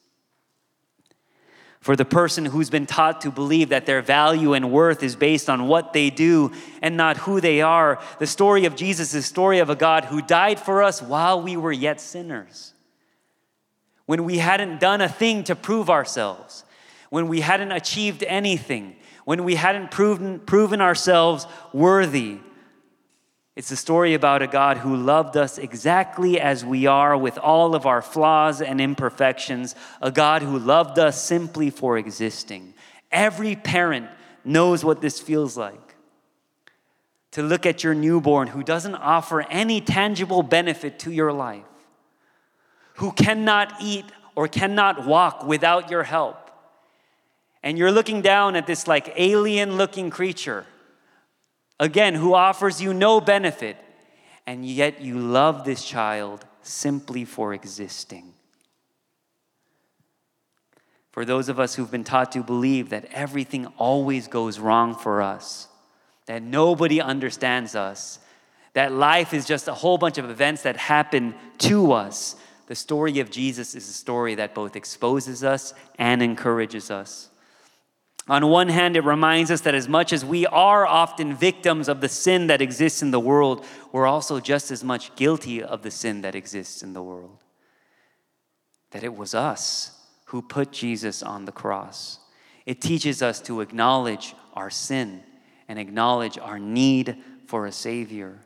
for 1.80 1.96
the 1.96 2.06
person 2.06 2.46
who's 2.46 2.70
been 2.70 2.86
taught 2.86 3.22
to 3.22 3.32
believe 3.32 3.70
that 3.70 3.86
their 3.86 4.02
value 4.02 4.54
and 4.54 4.72
worth 4.72 5.02
is 5.02 5.16
based 5.16 5.50
on 5.50 5.68
what 5.68 5.94
they 5.94 6.10
do 6.10 6.52
and 6.82 6.98
not 6.98 7.18
who 7.18 7.40
they 7.40 7.62
are. 7.62 8.02
The 8.20 8.28
story 8.28 8.66
of 8.66 8.76
Jesus 8.76 9.14
is 9.14 9.24
the 9.24 9.28
story 9.28 9.60
of 9.60 9.70
a 9.70 9.76
God 9.76 10.06
who 10.06 10.22
died 10.22 10.60
for 10.60 10.84
us 10.84 11.02
while 11.02 11.42
we 11.42 11.56
were 11.56 11.72
yet 11.72 12.02
sinners. 12.02 12.74
When 14.06 14.26
we 14.26 14.40
hadn't 14.40 14.80
done 14.80 15.02
a 15.02 15.08
thing 15.08 15.46
to 15.46 15.56
prove 15.56 15.90
ourselves, 15.90 16.66
when 17.10 17.28
we 17.28 17.40
hadn't 17.40 17.72
achieved 17.72 18.24
anything, 18.24 18.96
when 19.24 19.44
we 19.46 19.56
hadn't 19.56 19.92
proven, 19.92 20.40
proven 20.40 20.82
ourselves 20.82 21.48
worthy, 21.72 22.40
it's 23.60 23.72
a 23.72 23.76
story 23.76 24.14
about 24.14 24.42
a 24.42 24.48
God 24.48 24.78
who 24.78 24.96
loved 24.96 25.36
us 25.36 25.58
exactly 25.58 26.40
as 26.40 26.64
we 26.64 26.86
are, 26.86 27.18
with 27.18 27.38
all 27.38 27.76
of 27.76 27.86
our 27.86 28.02
flaws 28.02 28.62
and 28.62 28.80
imperfections, 28.80 29.76
a 30.02 30.12
God 30.12 30.42
who 30.44 30.58
loved 30.58 30.98
us 30.98 31.22
simply 31.22 31.70
for 31.70 31.98
existing. 31.98 32.74
Every 33.12 33.58
parent 33.58 34.08
knows 34.46 34.86
what 34.86 35.02
this 35.02 35.20
feels 35.20 35.58
like. 35.58 35.96
To 37.32 37.44
look 37.44 37.66
at 37.66 37.84
your 37.84 37.94
newborn 37.94 38.48
who 38.48 38.64
doesn't 38.64 38.96
offer 38.96 39.42
any 39.42 39.82
tangible 39.82 40.42
benefit 40.42 40.98
to 41.00 41.12
your 41.12 41.34
life, 41.34 41.66
who 42.94 43.12
cannot 43.12 43.74
eat 43.82 44.06
or 44.36 44.48
cannot 44.48 45.06
walk 45.06 45.46
without 45.46 45.92
your 45.92 46.04
help. 46.04 46.50
And 47.62 47.78
you're 47.78 47.92
looking 47.92 48.22
down 48.22 48.56
at 48.56 48.68
this 48.68 48.88
like 48.88 49.12
alien 49.18 49.76
looking 49.76 50.10
creature 50.10 50.66
again, 51.80 52.16
who 52.16 52.34
offers 52.34 52.82
you 52.82 52.94
no 52.94 53.22
benefit, 53.22 53.78
and 54.46 54.66
yet 54.66 55.02
you 55.02 55.20
love 55.20 55.64
this 55.64 55.84
child 55.84 56.46
simply 56.62 57.26
for 57.26 57.54
existing. 57.54 58.34
For 61.12 61.26
those 61.26 61.50
of 61.50 61.60
us 61.60 61.76
who've 61.76 61.92
been 61.92 62.04
taught 62.04 62.32
to 62.34 62.44
believe 62.44 62.90
that 62.90 63.06
everything 63.12 63.66
always 63.78 64.28
goes 64.28 64.60
wrong 64.60 64.96
for 64.96 65.22
us, 65.22 65.68
that 66.28 66.44
nobody 66.44 67.02
understands 67.02 67.76
us, 67.76 68.20
that 68.74 68.92
life 68.92 69.34
is 69.34 69.46
just 69.46 69.68
a 69.68 69.74
whole 69.74 69.98
bunch 69.98 70.18
of 70.18 70.30
events 70.30 70.62
that 70.64 70.78
happen 70.78 71.34
to 71.58 71.92
us, 71.92 72.36
the 72.70 72.76
story 72.76 73.20
of 73.20 73.32
Jesus 73.32 73.74
is 73.74 73.90
a 73.90 73.94
story 73.94 74.36
that 74.36 74.54
both 74.54 74.76
exposes 74.76 75.44
us 75.44 75.74
and 75.98 76.22
encourages 76.22 76.92
us. 76.92 77.30
On 78.30 78.48
one 78.48 78.70
hand, 78.70 78.96
it 78.96 79.04
reminds 79.04 79.50
us 79.50 79.62
that 79.62 79.74
as 79.74 79.90
much 79.90 80.14
as 80.14 80.24
we 80.24 80.46
are 80.46 80.86
often 80.86 81.36
victims 81.36 81.90
of 81.90 82.00
the 82.00 82.08
sin 82.08 82.46
that 82.48 82.62
exists 82.62 83.02
in 83.02 83.10
the 83.10 83.20
world, 83.20 83.66
we're 83.92 84.06
also 84.06 84.40
just 84.40 84.70
as 84.70 84.84
much 84.84 85.16
guilty 85.16 85.64
of 85.64 85.82
the 85.82 85.90
sin 85.90 86.22
that 86.22 86.36
exists 86.36 86.84
in 86.84 86.94
the 86.94 87.02
world. 87.02 87.44
That 88.92 89.04
it 89.04 89.16
was 89.16 89.34
us 89.34 90.00
who 90.26 90.44
put 90.44 90.72
Jesus 90.72 91.24
on 91.24 91.46
the 91.46 91.52
cross. 91.52 92.20
It 92.68 92.82
teaches 92.82 93.24
us 93.24 93.42
to 93.42 93.62
acknowledge 93.62 94.36
our 94.54 94.70
sin 94.70 95.24
and 95.68 95.80
acknowledge 95.80 96.38
our 96.38 96.60
need 96.60 97.18
for 97.48 97.66
a 97.66 97.72
Savior. 97.72 98.38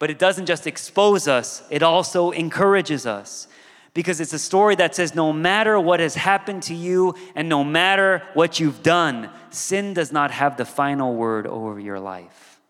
But 0.00 0.10
it 0.10 0.18
doesn't 0.18 0.46
just 0.46 0.66
expose 0.66 1.28
us, 1.28 1.62
it 1.70 1.84
also 1.84 2.32
encourages 2.32 3.06
us 3.06 3.46
because 3.94 4.20
it's 4.20 4.32
a 4.32 4.38
story 4.38 4.74
that 4.74 4.94
says 4.94 5.14
no 5.14 5.32
matter 5.32 5.78
what 5.78 6.00
has 6.00 6.16
happened 6.16 6.64
to 6.64 6.74
you 6.74 7.14
and 7.34 7.48
no 7.48 7.62
matter 7.62 8.22
what 8.34 8.58
you've 8.58 8.82
done, 8.82 9.30
sin 9.50 9.94
does 9.94 10.12
not 10.12 10.32
have 10.32 10.56
the 10.56 10.64
final 10.64 11.14
word 11.14 11.46
over 11.46 11.78
your 11.78 12.00
life. 12.00 12.60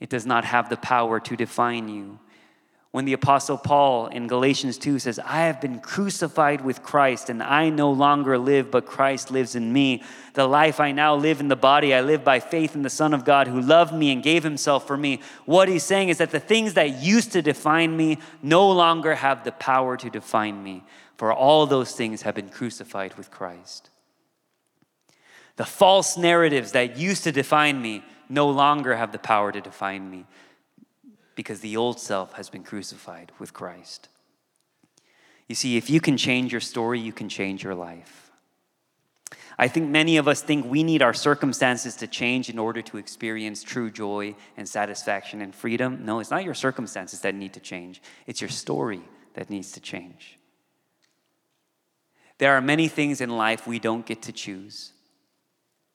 It 0.00 0.08
does 0.08 0.24
not 0.24 0.44
have 0.44 0.70
the 0.70 0.76
power 0.76 1.20
to 1.20 1.36
define 1.36 1.88
you 1.88 2.18
when 2.90 3.04
the 3.04 3.12
Apostle 3.12 3.58
Paul 3.58 4.06
in 4.06 4.28
Galatians 4.28 4.78
2 4.78 4.98
says, 4.98 5.18
I 5.18 5.42
have 5.42 5.60
been 5.60 5.78
crucified 5.78 6.62
with 6.62 6.82
Christ, 6.82 7.28
and 7.28 7.42
I 7.42 7.68
no 7.68 7.92
longer 7.92 8.38
live, 8.38 8.70
but 8.70 8.86
Christ 8.86 9.30
lives 9.30 9.54
in 9.54 9.70
me. 9.70 10.02
The 10.32 10.46
life 10.46 10.80
I 10.80 10.92
now 10.92 11.14
live 11.14 11.40
in 11.40 11.48
the 11.48 11.56
body, 11.56 11.92
I 11.92 12.00
live 12.00 12.24
by 12.24 12.40
faith 12.40 12.74
in 12.74 12.80
the 12.80 12.88
Son 12.88 13.12
of 13.12 13.26
God 13.26 13.46
who 13.46 13.60
loved 13.60 13.92
me 13.92 14.10
and 14.10 14.22
gave 14.22 14.42
himself 14.42 14.86
for 14.86 14.96
me. 14.96 15.20
What 15.44 15.68
he's 15.68 15.82
saying 15.82 16.08
is 16.08 16.18
that 16.18 16.30
the 16.30 16.40
things 16.40 16.74
that 16.74 17.02
used 17.02 17.32
to 17.32 17.42
define 17.42 17.94
me 17.94 18.18
no 18.42 18.70
longer 18.70 19.16
have 19.16 19.44
the 19.44 19.52
power 19.52 19.98
to 19.98 20.08
define 20.08 20.62
me, 20.62 20.82
for 21.18 21.30
all 21.30 21.66
those 21.66 21.92
things 21.92 22.22
have 22.22 22.34
been 22.34 22.48
crucified 22.48 23.14
with 23.18 23.30
Christ. 23.30 23.90
The 25.56 25.66
false 25.66 26.16
narratives 26.16 26.72
that 26.72 26.96
used 26.96 27.24
to 27.24 27.32
define 27.32 27.82
me 27.82 28.02
no 28.30 28.48
longer 28.48 28.96
have 28.96 29.12
the 29.12 29.18
power 29.18 29.52
to 29.52 29.60
define 29.60 30.10
me 30.10 30.24
because 31.38 31.60
the 31.60 31.76
old 31.76 32.00
self 32.00 32.32
has 32.32 32.50
been 32.50 32.64
crucified 32.64 33.30
with 33.38 33.54
Christ. 33.54 34.08
You 35.46 35.54
see, 35.54 35.76
if 35.76 35.88
you 35.88 36.00
can 36.00 36.16
change 36.16 36.50
your 36.50 36.60
story, 36.60 36.98
you 36.98 37.12
can 37.12 37.28
change 37.28 37.62
your 37.62 37.76
life. 37.76 38.32
I 39.56 39.68
think 39.68 39.88
many 39.88 40.16
of 40.16 40.26
us 40.26 40.42
think 40.42 40.66
we 40.66 40.82
need 40.82 41.00
our 41.00 41.14
circumstances 41.14 41.94
to 41.98 42.08
change 42.08 42.50
in 42.50 42.58
order 42.58 42.82
to 42.82 42.96
experience 42.96 43.62
true 43.62 43.88
joy 43.88 44.34
and 44.56 44.68
satisfaction 44.68 45.40
and 45.40 45.54
freedom. 45.54 46.04
No, 46.04 46.18
it's 46.18 46.32
not 46.32 46.42
your 46.42 46.54
circumstances 46.54 47.20
that 47.20 47.36
need 47.36 47.52
to 47.52 47.60
change, 47.60 48.02
it's 48.26 48.40
your 48.40 48.50
story 48.50 49.02
that 49.34 49.48
needs 49.48 49.70
to 49.72 49.80
change. 49.80 50.40
There 52.38 52.52
are 52.56 52.60
many 52.60 52.88
things 52.88 53.20
in 53.20 53.30
life 53.30 53.64
we 53.64 53.78
don't 53.78 54.04
get 54.04 54.22
to 54.22 54.32
choose. 54.32 54.90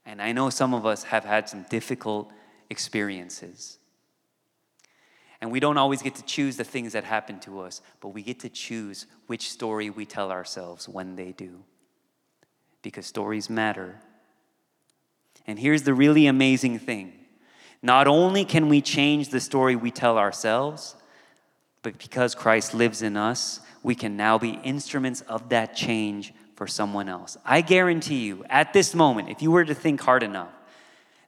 And 0.06 0.22
I 0.22 0.32
know 0.32 0.50
some 0.50 0.74
of 0.74 0.86
us 0.86 1.04
have 1.04 1.26
had 1.26 1.50
some 1.50 1.64
difficult 1.64 2.32
experiences. 2.70 3.78
And 5.44 5.52
we 5.52 5.60
don't 5.60 5.78
always 5.78 6.02
get 6.02 6.16
to 6.16 6.24
choose 6.24 6.56
the 6.56 6.64
things 6.64 6.94
that 6.94 7.04
happen 7.04 7.38
to 7.42 7.60
us, 7.60 7.82
but 8.00 8.14
we 8.14 8.24
get 8.24 8.40
to 8.40 8.50
choose 8.50 9.08
which 9.28 9.52
story 9.52 9.90
we 9.90 10.06
tell 10.06 10.32
ourselves 10.32 10.88
when 10.88 11.18
they 11.18 11.34
do. 11.34 11.66
Because 12.82 13.08
stories 13.08 13.50
matter. 13.50 14.00
And 15.46 15.60
here's 15.60 15.84
the 15.84 15.94
really 15.94 16.28
amazing 16.28 16.80
thing 16.80 17.12
not 17.82 18.08
only 18.08 18.46
can 18.46 18.70
we 18.70 18.80
change 18.80 19.32
the 19.32 19.42
story 19.42 19.76
we 19.76 19.92
tell 19.92 20.18
ourselves, 20.18 20.96
but 21.82 21.98
because 21.98 22.36
Christ 22.36 22.74
lives 22.74 23.02
in 23.02 23.18
us, 23.18 23.60
we 23.84 23.96
can 23.96 24.16
now 24.16 24.38
be 24.38 24.62
instruments 24.64 25.20
of 25.28 25.50
that 25.50 25.76
change 25.76 26.34
for 26.56 26.68
someone 26.68 27.10
else. 27.10 27.36
I 27.44 27.60
guarantee 27.60 28.24
you, 28.24 28.46
at 28.50 28.72
this 28.72 28.96
moment, 28.96 29.28
if 29.28 29.42
you 29.42 29.52
were 29.52 29.66
to 29.66 29.76
think 29.76 30.00
hard 30.00 30.24
enough, 30.24 30.54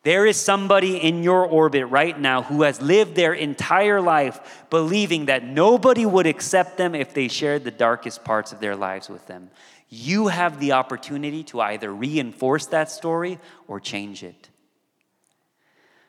there 0.06 0.28
is 0.28 0.40
somebody 0.40 0.98
in 0.98 1.24
your 1.24 1.48
orbit 1.48 1.88
right 1.88 2.18
now 2.18 2.44
who 2.44 2.62
has 2.62 2.80
lived 2.80 3.16
their 3.16 3.34
entire 3.34 4.00
life 4.00 4.64
believing 4.70 5.26
that 5.26 5.44
nobody 5.44 6.06
would 6.06 6.28
accept 6.28 6.78
them 6.78 6.94
if 6.94 7.16
they 7.16 7.28
shared 7.28 7.64
the 7.64 7.72
darkest 7.72 8.24
parts 8.24 8.54
of 8.54 8.60
their 8.60 8.76
lives 8.76 9.10
with 9.10 9.26
them. 9.26 9.50
You 9.90 10.28
have 10.28 10.60
the 10.60 10.74
opportunity 10.74 11.44
to 11.46 11.60
either 11.60 11.92
reinforce 11.92 12.68
that 12.68 12.92
story 12.92 13.40
or 13.68 13.80
change 13.80 14.22
it. 14.22 14.50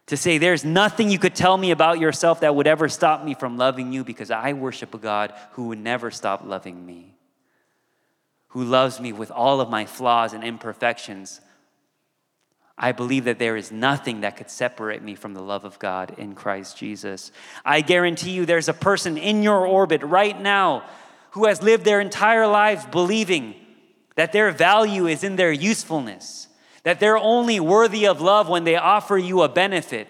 To 0.09 0.17
say, 0.19 0.37
there's 0.37 0.63
nothing 0.63 1.09
you 1.11 1.19
could 1.19 1.35
tell 1.35 1.57
me 1.57 1.71
about 1.71 1.99
yourself 1.99 2.41
that 2.41 2.55
would 2.55 2.67
ever 2.67 2.91
stop 2.91 3.25
me 3.25 3.33
from 3.33 3.57
loving 3.57 3.95
you 3.95 4.05
because 4.05 4.31
I 4.31 4.53
worship 4.53 4.93
a 4.93 4.99
God 4.99 5.33
who 5.53 5.69
would 5.69 5.81
never 5.81 6.11
stop 6.11 6.45
loving 6.45 6.85
me, 6.85 7.15
who 8.49 8.63
loves 8.63 9.01
me 9.01 9.15
with 9.15 9.31
all 9.31 9.63
of 9.63 9.71
my 9.71 9.87
flaws 9.87 10.35
and 10.35 10.45
imperfections. 10.45 11.41
I 12.79 12.93
believe 12.93 13.25
that 13.25 13.39
there 13.39 13.57
is 13.57 13.73
nothing 13.73 14.21
that 14.21 14.37
could 14.37 14.51
separate 14.51 15.03
me 15.03 15.15
from 15.15 15.35
the 15.35 15.43
love 15.43 15.65
of 15.65 15.79
God 15.79 16.15
in 16.19 16.35
Christ 16.35 16.77
Jesus. 16.77 17.33
I 17.65 17.81
guarantee 17.81 18.33
you 18.33 18.45
there's 18.45 18.69
a 18.69 18.75
person 18.75 19.17
in 19.17 19.43
your 19.43 19.67
orbit 19.67 20.03
right 20.03 20.39
now 20.39 20.85
who 21.31 21.47
has 21.47 21.63
lived 21.63 21.85
their 21.85 22.01
entire 22.01 22.47
lives 22.47 22.85
believing 22.87 23.55
that 24.15 24.33
their 24.33 24.51
value 24.51 25.07
is 25.07 25.25
in 25.25 25.37
their 25.37 25.53
usefulness 25.53 26.49
that 26.87 27.01
they're 27.01 27.19
only 27.19 27.59
worthy 27.59 28.07
of 28.07 28.21
love 28.21 28.49
when 28.49 28.63
they 28.63 28.77
offer 28.77 29.19
you 29.19 29.43
a 29.43 29.49
benefit. 29.49 30.07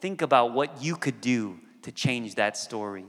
Think 0.00 0.22
about 0.22 0.54
what 0.54 0.82
you 0.82 0.96
could 0.96 1.20
do 1.20 1.60
to 1.82 1.92
change 1.92 2.36
that 2.36 2.56
story. 2.56 3.04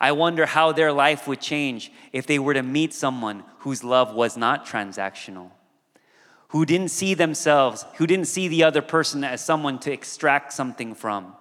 I 0.00 0.12
wonder 0.12 0.46
how 0.46 0.72
their 0.72 0.92
life 0.92 1.28
would 1.28 1.42
change 1.42 1.92
if 2.14 2.26
they 2.26 2.38
were 2.38 2.54
to 2.54 2.62
meet 2.62 2.94
someone 2.94 3.44
whose 3.58 3.84
love 3.84 4.14
was 4.14 4.38
not 4.38 4.64
transactional, 4.64 5.50
who 6.50 6.66
didn't 6.66 6.90
see 6.90 7.14
themselves, 7.14 7.84
who 7.94 8.06
didn't 8.06 8.26
see 8.26 8.48
the 8.48 8.64
other 8.64 8.82
person 8.82 9.24
as 9.24 9.44
someone 9.44 9.78
to 9.80 9.92
extract 9.92 10.52
something 10.52 10.94
from. 10.94 11.34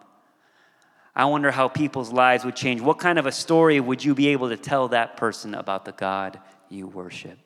I 1.15 1.25
wonder 1.25 1.51
how 1.51 1.67
people's 1.67 2.13
lives 2.13 2.45
would 2.45 2.55
change. 2.55 2.79
What 2.79 2.99
kind 2.99 3.19
of 3.19 3.25
a 3.25 3.31
story 3.31 3.79
would 3.79 4.03
you 4.03 4.13
be 4.15 4.29
able 4.29 4.49
to 4.49 4.57
tell 4.57 4.87
that 4.89 5.17
person 5.17 5.55
about 5.55 5.85
the 5.85 5.91
God 5.91 6.39
you 6.69 6.87
worship? 6.87 7.37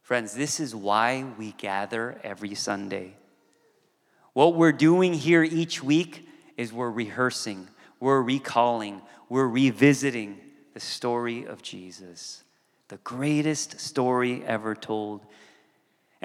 Friends, 0.00 0.34
this 0.34 0.58
is 0.58 0.74
why 0.74 1.24
we 1.38 1.52
gather 1.52 2.18
every 2.24 2.54
Sunday. 2.54 3.14
What 4.32 4.54
we're 4.54 4.72
doing 4.72 5.12
here 5.12 5.42
each 5.42 5.82
week 5.82 6.26
is 6.56 6.72
we're 6.72 6.90
rehearsing, 6.90 7.68
we're 8.00 8.22
recalling, 8.22 9.02
we're 9.28 9.48
revisiting 9.48 10.38
the 10.72 10.80
story 10.80 11.44
of 11.44 11.62
Jesus, 11.62 12.42
the 12.88 12.98
greatest 12.98 13.80
story 13.80 14.42
ever 14.46 14.74
told. 14.74 15.26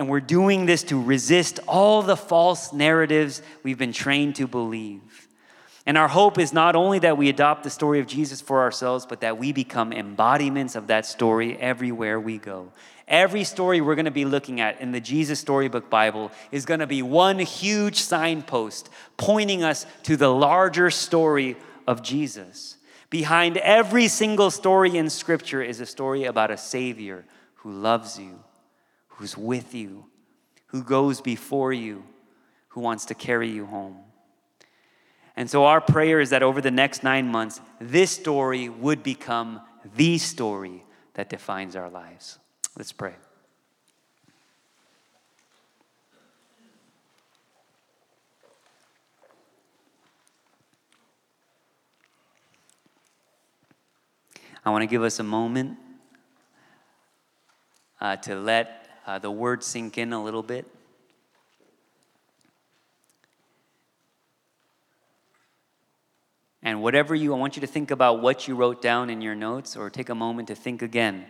And 0.02 0.10
we're 0.10 0.20
doing 0.20 0.66
this 0.66 0.82
to 0.86 1.00
resist 1.00 1.60
all 1.68 2.02
the 2.02 2.18
false 2.18 2.74
narratives 2.74 3.44
we've 3.62 3.78
been 3.78 3.94
trained 3.94 4.36
to 4.38 4.48
believe. 4.48 5.28
And 5.86 5.96
our 5.96 6.08
hope 6.08 6.40
is 6.40 6.52
not 6.52 6.76
only 6.76 6.98
that 6.98 7.20
we 7.20 7.30
adopt 7.30 7.64
the 7.64 7.70
story 7.70 8.00
of 8.00 8.08
Jesus 8.08 8.42
for 8.42 8.62
ourselves, 8.62 9.06
but 9.06 9.22
that 9.22 9.38
we 9.38 9.52
become 9.52 9.94
embodiments 9.94 10.76
of 10.76 10.88
that 10.88 11.06
story 11.06 11.56
everywhere 11.56 12.20
we 12.20 12.40
go. 12.40 12.72
Every 13.08 13.44
story 13.44 13.80
we're 13.80 13.94
going 13.94 14.06
to 14.06 14.10
be 14.10 14.26
looking 14.26 14.60
at 14.60 14.82
in 14.82 14.92
the 14.92 15.00
Jesus 15.00 15.40
Storybook 15.40 15.92
Bible 15.92 16.32
is 16.52 16.66
going 16.66 16.80
to 16.80 16.88
be 16.88 17.04
one 17.04 17.38
huge 17.38 17.98
signpost 17.98 18.90
pointing 19.18 19.64
us 19.64 19.86
to 20.02 20.18
the 20.18 20.34
larger 20.34 20.90
story 20.90 21.58
of 21.86 22.02
Jesus. 22.02 22.78
Behind 23.12 23.56
every 23.58 24.08
single 24.08 24.50
story 24.50 24.98
in 24.98 25.12
Scripture 25.12 25.62
is 25.62 25.80
a 25.80 25.86
story 25.86 26.24
about 26.24 26.50
a 26.50 26.58
Savior 26.58 27.24
who 27.58 27.72
loves 27.72 28.18
you, 28.18 28.40
who's 29.12 29.38
with 29.38 29.74
you, 29.74 30.06
who 30.68 30.84
goes 30.84 31.22
before 31.22 31.74
you, 31.74 32.04
who 32.70 32.82
wants 32.82 33.06
to 33.06 33.14
carry 33.14 33.50
you 33.50 33.66
home. 33.66 33.98
And 35.36 35.50
so, 35.50 35.66
our 35.66 35.82
prayer 35.82 36.20
is 36.20 36.32
that 36.32 36.44
over 36.44 36.62
the 36.62 36.72
next 36.72 37.04
nine 37.04 37.28
months, 37.28 37.62
this 37.80 38.12
story 38.12 38.70
would 38.70 39.02
become 39.04 39.62
the 39.96 40.18
story 40.18 40.84
that 41.14 41.30
defines 41.30 41.76
our 41.76 41.90
lives. 41.90 42.38
Let's 42.78 42.92
pray. 42.92 43.14
I 54.64 54.70
want 54.70 54.84
to 54.84 54.88
give 54.88 55.02
us 55.02 55.20
a 55.20 55.24
moment 55.24 55.78
uh, 58.00 58.16
to 58.18 58.36
let 58.36 58.81
uh, 59.06 59.20
the 59.20 59.32
word 59.32 59.64
sink 59.64 59.98
in 59.98 60.14
a 60.14 60.24
little 60.24 60.44
bit. 60.44 60.66
And 66.64 66.82
whatever 66.84 67.16
you, 67.16 67.34
I 67.34 67.38
want 67.38 67.56
you 67.56 67.62
to 67.62 67.68
think 67.68 67.90
about 67.90 68.22
what 68.22 68.48
you 68.48 68.56
wrote 68.56 68.82
down 68.82 69.10
in 69.10 69.22
your 69.22 69.34
notes 69.34 69.76
or 69.76 69.90
take 69.90 70.10
a 70.10 70.16
moment 70.16 70.48
to 70.50 70.56
think 70.56 70.82
again. 70.82 71.26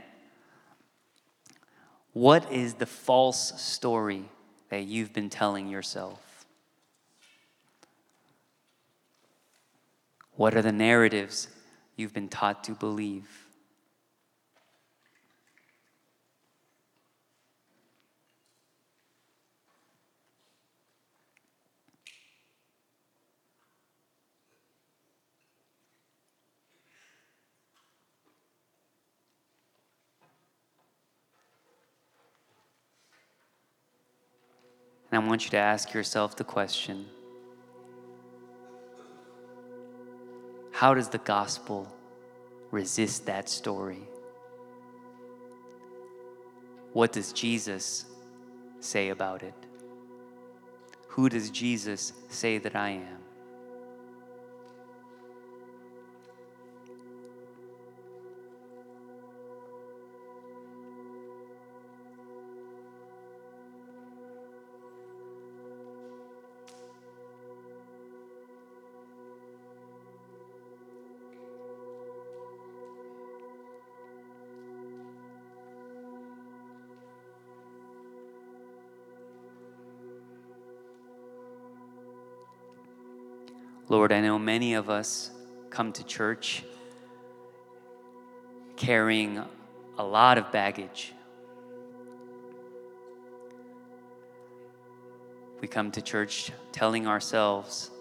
What 2.14 2.52
is 2.52 2.74
the 2.74 2.86
false 2.86 3.62
story 3.62 4.26
that 4.70 4.84
you've 4.84 5.14
been 5.14 5.30
telling 5.30 5.70
yourself? 5.70 6.46
What 10.36 10.56
are 10.56 10.62
the 10.62 10.74
narratives 10.74 11.48
you've 11.96 12.14
been 12.14 12.28
taught 12.28 12.66
to 12.66 12.74
believe? 12.74 13.51
And 35.12 35.24
I 35.24 35.28
want 35.28 35.44
you 35.44 35.52
to 35.52 35.58
ask 35.58 35.94
yourself 35.94 36.36
the 36.36 36.44
question 36.44 37.06
How 40.72 40.94
does 40.94 41.10
the 41.10 41.20
gospel 41.20 41.88
resist 42.72 43.26
that 43.26 43.50
story? 43.50 44.08
What 46.94 47.12
does 47.12 47.32
Jesus 47.32 48.06
say 48.80 49.10
about 49.10 49.44
it? 49.44 49.54
Who 51.10 51.30
does 51.30 51.50
Jesus 51.50 52.14
say 52.30 52.58
that 52.58 52.76
I 52.76 52.90
am? 52.92 53.21
Lord, 83.92 84.14
I 84.14 84.22
know 84.22 84.40
many 84.40 84.76
of 84.76 84.90
us 84.90 85.32
come 85.70 85.92
to 85.92 86.06
church 86.06 86.64
carrying 88.78 89.44
a 89.98 90.04
lot 90.06 90.38
of 90.38 90.50
baggage. 90.50 91.12
We 95.60 95.68
come 95.68 95.92
to 95.92 96.02
church 96.02 96.54
telling 96.72 97.06
ourselves 97.06 97.92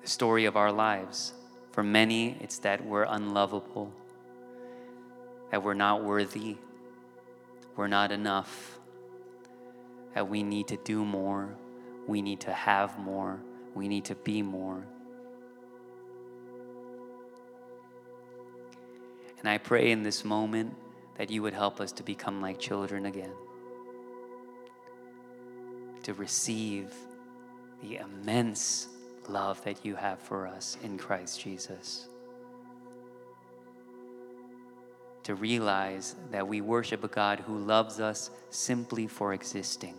the 0.00 0.08
story 0.08 0.46
of 0.46 0.56
our 0.56 0.72
lives. 0.72 1.34
For 1.72 1.82
many, 1.82 2.38
it's 2.40 2.60
that 2.60 2.82
we're 2.82 3.04
unlovable, 3.06 3.92
that 5.50 5.62
we're 5.62 5.74
not 5.74 6.02
worthy, 6.02 6.56
we're 7.76 7.88
not 7.88 8.10
enough, 8.10 8.78
that 10.14 10.30
we 10.30 10.42
need 10.42 10.68
to 10.68 10.78
do 10.78 11.04
more, 11.04 11.54
we 12.10 12.20
need 12.20 12.40
to 12.40 12.52
have 12.52 12.98
more. 12.98 13.40
We 13.72 13.86
need 13.86 14.04
to 14.06 14.16
be 14.16 14.42
more. 14.42 14.84
And 19.38 19.48
I 19.48 19.58
pray 19.58 19.92
in 19.92 20.02
this 20.02 20.24
moment 20.24 20.74
that 21.16 21.30
you 21.30 21.40
would 21.42 21.54
help 21.54 21.80
us 21.80 21.92
to 21.92 22.02
become 22.02 22.42
like 22.42 22.58
children 22.58 23.06
again, 23.06 23.32
to 26.02 26.12
receive 26.14 26.92
the 27.80 27.98
immense 27.98 28.88
love 29.28 29.62
that 29.62 29.86
you 29.86 29.94
have 29.94 30.18
for 30.18 30.48
us 30.48 30.76
in 30.82 30.98
Christ 30.98 31.40
Jesus. 31.40 32.08
To 35.22 35.36
realize 35.36 36.16
that 36.32 36.48
we 36.48 36.60
worship 36.60 37.04
a 37.04 37.08
God 37.08 37.38
who 37.38 37.56
loves 37.56 38.00
us 38.00 38.30
simply 38.50 39.06
for 39.06 39.32
existing. 39.32 39.94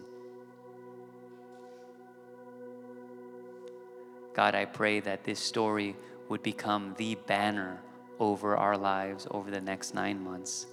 God, 4.34 4.56
I 4.56 4.65
pray 4.65 5.00
that 5.02 5.24
this 5.24 5.39
story 5.39 5.96
would 6.30 6.44
become 6.44 6.96
the 6.98 7.15
banner 7.15 7.80
over 8.20 8.56
our 8.56 8.78
lives 8.78 9.28
over 9.32 9.52
the 9.52 9.60
next 9.60 9.94
nine 9.94 10.24
months. 10.24 10.67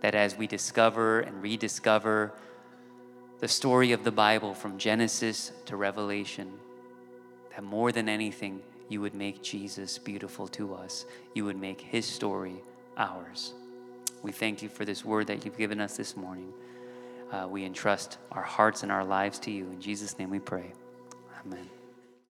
That 0.00 0.14
as 0.14 0.36
we 0.36 0.46
discover 0.46 1.20
and 1.20 1.42
rediscover 1.42 2.32
the 3.40 3.48
story 3.48 3.92
of 3.92 4.02
the 4.02 4.10
Bible 4.10 4.54
from 4.54 4.78
Genesis 4.78 5.52
to 5.66 5.76
Revelation, 5.76 6.52
that 7.54 7.62
more 7.62 7.92
than 7.92 8.08
anything, 8.08 8.62
you 8.88 9.00
would 9.00 9.14
make 9.14 9.42
Jesus 9.42 9.98
beautiful 9.98 10.48
to 10.48 10.74
us. 10.74 11.04
You 11.34 11.44
would 11.44 11.60
make 11.60 11.80
his 11.80 12.06
story 12.06 12.56
ours. 12.96 13.52
We 14.22 14.32
thank 14.32 14.62
you 14.62 14.68
for 14.68 14.84
this 14.84 15.04
word 15.04 15.28
that 15.28 15.44
you've 15.44 15.58
given 15.58 15.80
us 15.80 15.96
this 15.96 16.16
morning. 16.16 16.52
Uh, 17.30 17.46
we 17.48 17.64
entrust 17.64 18.18
our 18.32 18.42
hearts 18.42 18.82
and 18.82 18.90
our 18.90 19.04
lives 19.04 19.38
to 19.40 19.50
you. 19.50 19.64
In 19.66 19.80
Jesus' 19.80 20.18
name 20.18 20.30
we 20.30 20.40
pray. 20.40 20.72
Amen. 21.44 21.68